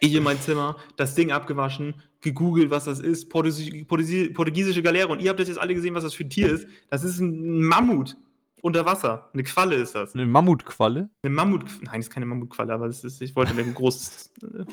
[0.01, 5.09] Ich in mein Zimmer, das Ding abgewaschen, gegoogelt, was das ist, portugiesische Galeere.
[5.09, 6.67] Und ihr habt das jetzt alle gesehen, was das für ein Tier ist.
[6.89, 8.17] Das ist ein Mammut
[8.63, 9.29] unter Wasser.
[9.33, 10.15] Eine Qualle ist das.
[10.15, 11.11] Eine Mammutqualle?
[11.23, 11.65] Eine Mammut.
[11.83, 14.65] Nein, das ist keine Mammutqualle, aber das ist, ich wollte ein großes, äh,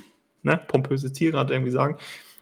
[0.43, 1.97] ne, pompöses Tier gerade irgendwie sagen.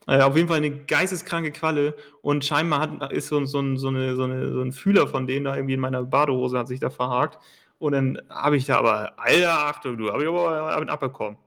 [0.08, 4.16] Äh, auf jeden Fall eine geisteskranke Qualle und scheinbar hat, ist so, so, so, eine,
[4.16, 6.90] so, eine, so ein Fühler von denen da irgendwie in meiner Badehose hat sich da
[6.90, 7.40] verhakt.
[7.80, 11.38] Und dann habe ich da aber, Alter, Achtung, du, habe ich aber einen abbekommen.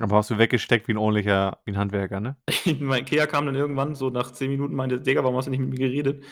[0.00, 2.36] Aber hast du weggesteckt wie ein ordentlicher, wie ein Handwerker, ne?
[2.80, 5.60] mein Ikea kam dann irgendwann so nach zehn Minuten meinte, Digga, warum hast du nicht
[5.60, 6.24] mit mir geredet?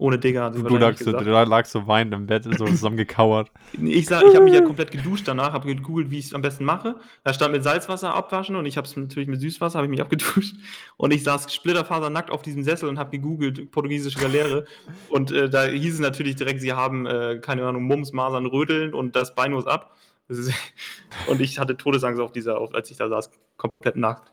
[0.00, 0.50] Ohne Digga.
[0.50, 3.50] Du, du, lagst so, du lagst so weinend im Bett, so zusammengekauert.
[3.82, 6.40] ich sag, ich habe mich ja komplett geduscht danach, habe gegoogelt, wie ich es am
[6.40, 6.94] besten mache.
[7.24, 10.00] Da stand mit Salzwasser abwaschen und ich habe es natürlich mit Süßwasser, habe ich mich
[10.00, 10.54] abgeduscht.
[10.96, 14.66] Und ich saß splitterfasernackt auf diesem Sessel und habe gegoogelt, portugiesische Galeere.
[15.08, 18.94] und äh, da hieß es natürlich direkt, sie haben, äh, keine Ahnung, Mumps, Masern, Rödeln
[18.94, 19.96] und das Bein muss ab.
[21.28, 24.32] Und ich hatte Todesangst auf dieser, auf, als ich da saß, komplett nackt.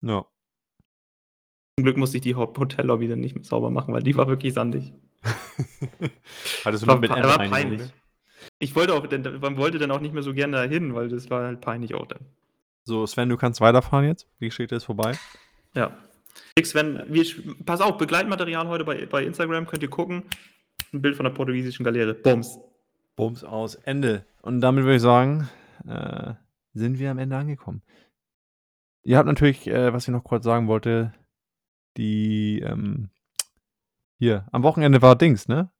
[0.00, 0.26] Ja.
[1.76, 4.52] Zum Glück musste ich die Hotellobby dann nicht mehr sauber machen, weil die war wirklich
[4.52, 4.92] sandig.
[6.64, 7.80] Hattest du noch mit war, war peinlich.
[7.80, 7.90] Oder?
[8.58, 11.30] Ich wollte auch, denn, man wollte dann auch nicht mehr so gerne dahin, weil das
[11.30, 12.26] war halt peinlich auch dann.
[12.84, 14.28] So, Sven, du kannst weiterfahren jetzt.
[14.40, 15.16] Die Geschichte ist vorbei.
[15.74, 15.96] Ja.
[16.62, 17.24] Sven, wir,
[17.64, 20.24] pass auf, Begleitmaterial heute bei, bei Instagram könnt ihr gucken.
[20.92, 22.14] Ein Bild von der portugiesischen Galeere.
[22.14, 22.58] Bums.
[23.16, 23.76] Bums aus.
[23.76, 24.26] Ende.
[24.42, 25.48] Und damit würde ich sagen,
[25.86, 26.34] äh,
[26.74, 27.82] sind wir am Ende angekommen.
[29.04, 31.12] Ihr habt natürlich, äh, was ich noch kurz sagen wollte,
[31.96, 33.10] die, ähm,
[34.18, 35.70] hier, am Wochenende war Dings, ne?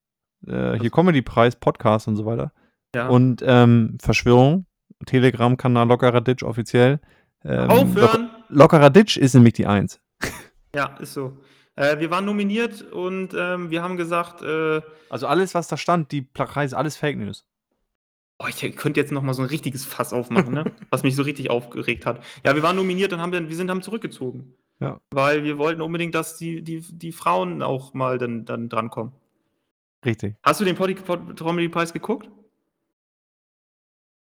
[0.47, 2.53] Äh, hier Comedy-Preis, Podcast und so weiter.
[2.95, 3.09] Ja.
[3.09, 4.67] Und ähm, Verschwörung,
[5.07, 7.01] Telegram-Kanal Lockerer Ditch offiziell.
[7.45, 8.31] Ähm, Aufhören!
[8.49, 10.01] Lock Lockerer Ditch ist nämlich die Eins.
[10.75, 11.37] Ja, ist so.
[11.77, 14.41] Äh, wir waren nominiert und ähm, wir haben gesagt.
[14.41, 17.47] Äh, also alles, was da stand, die Preise, alles Fake News.
[18.39, 20.65] Oh, ich könnte jetzt noch mal so ein richtiges Fass aufmachen, ne?
[20.91, 22.25] was mich so richtig aufgeregt hat.
[22.45, 24.55] Ja, wir waren nominiert und haben dann, wir sind haben zurückgezogen.
[24.81, 25.01] Ja.
[25.11, 29.13] Weil wir wollten unbedingt, dass die, die, die Frauen auch mal dann, dann drankommen.
[30.05, 30.35] Richtig.
[30.43, 32.29] Hast du den Comedy-Preis geguckt?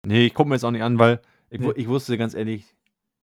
[0.05, 1.73] Nee, ich gucke mir jetzt auch nicht an, weil ich, nee.
[1.77, 2.75] ich wusste ganz ehrlich,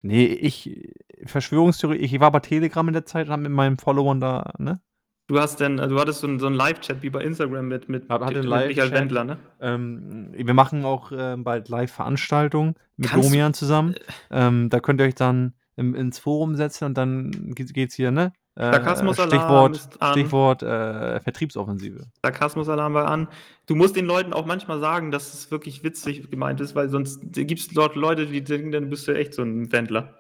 [0.03, 4.53] nee, ich, Verschwörungstheorie, ich war bei Telegram in der Zeit, habe mit meinen Followern da,
[4.59, 4.81] ne?
[5.29, 8.09] Du hast denn, du hattest so einen, so einen Live-Chat wie bei Instagram mit, mit,
[8.09, 9.37] mit Michael Wendler, ne?
[9.61, 13.95] Ähm, wir machen auch äh, bald Live-Veranstaltungen mit Kannst Domian zusammen.
[14.31, 18.11] Ähm, da könnt ihr euch dann im, ins Forum setzen und dann geht es hier,
[18.11, 18.33] ne?
[18.55, 22.07] Äh, Sarkasmusalarm Stichwort, Stichwort äh, Vertriebsoffensive.
[22.23, 23.29] Sarkasmusalarm war an.
[23.67, 27.21] Du musst den Leuten auch manchmal sagen, dass es wirklich witzig gemeint ist, weil sonst
[27.35, 30.19] gibt es dort Leute, die denken, dann bist du echt so ein Wendler.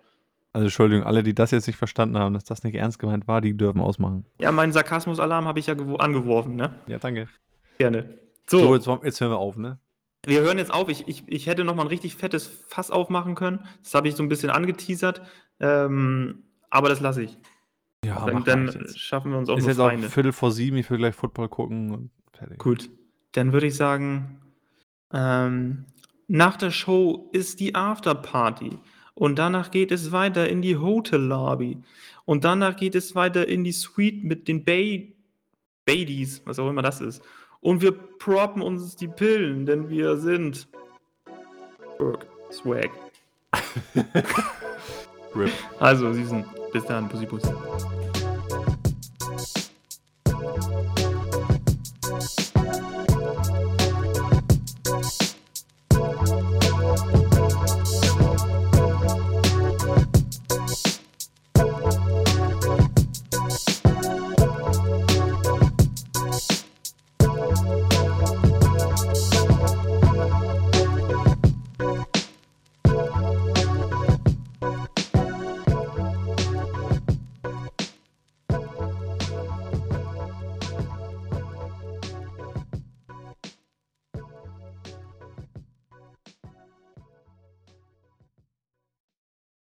[0.53, 3.41] Also Entschuldigung, alle, die das jetzt nicht verstanden haben, dass das nicht ernst gemeint war,
[3.41, 4.25] die dürfen ausmachen.
[4.41, 6.75] Ja, meinen Sarkasmusalarm habe ich ja angeworfen, ne?
[6.87, 7.29] Ja, danke.
[7.79, 8.19] Gerne.
[8.49, 9.79] So, so jetzt, jetzt, hören wir auf, ne?
[10.25, 10.89] Wir hören jetzt auf.
[10.89, 13.67] Ich, ich, ich hätte noch mal ein richtig fettes Fass aufmachen können.
[13.83, 15.23] Das habe ich so ein bisschen angeteasert.
[15.61, 17.39] Ähm, aber das lasse ich.
[18.05, 20.07] Ja, dann, dann schaffen wir uns auch Ist jetzt Feinde.
[20.07, 22.59] auch Viertel vor sieben, ich will gleich Football gucken und fertig.
[22.59, 22.91] Gut,
[23.33, 24.41] dann würde ich sagen,
[25.13, 25.87] ähm,
[26.29, 28.79] nach der Show ist die Afterparty.
[29.19, 31.79] Und danach geht es weiter in die Hotel-Lobby.
[32.25, 35.13] Und danach geht es weiter in die Suite mit den Bay
[35.85, 37.21] Badies, was auch immer das ist.
[37.61, 40.69] Und wir proppen uns die Pillen, denn wir sind
[42.53, 42.91] Swag.
[45.35, 45.51] Rip.
[45.81, 47.53] Also, Sie sind bis dann, Pussy Pussy.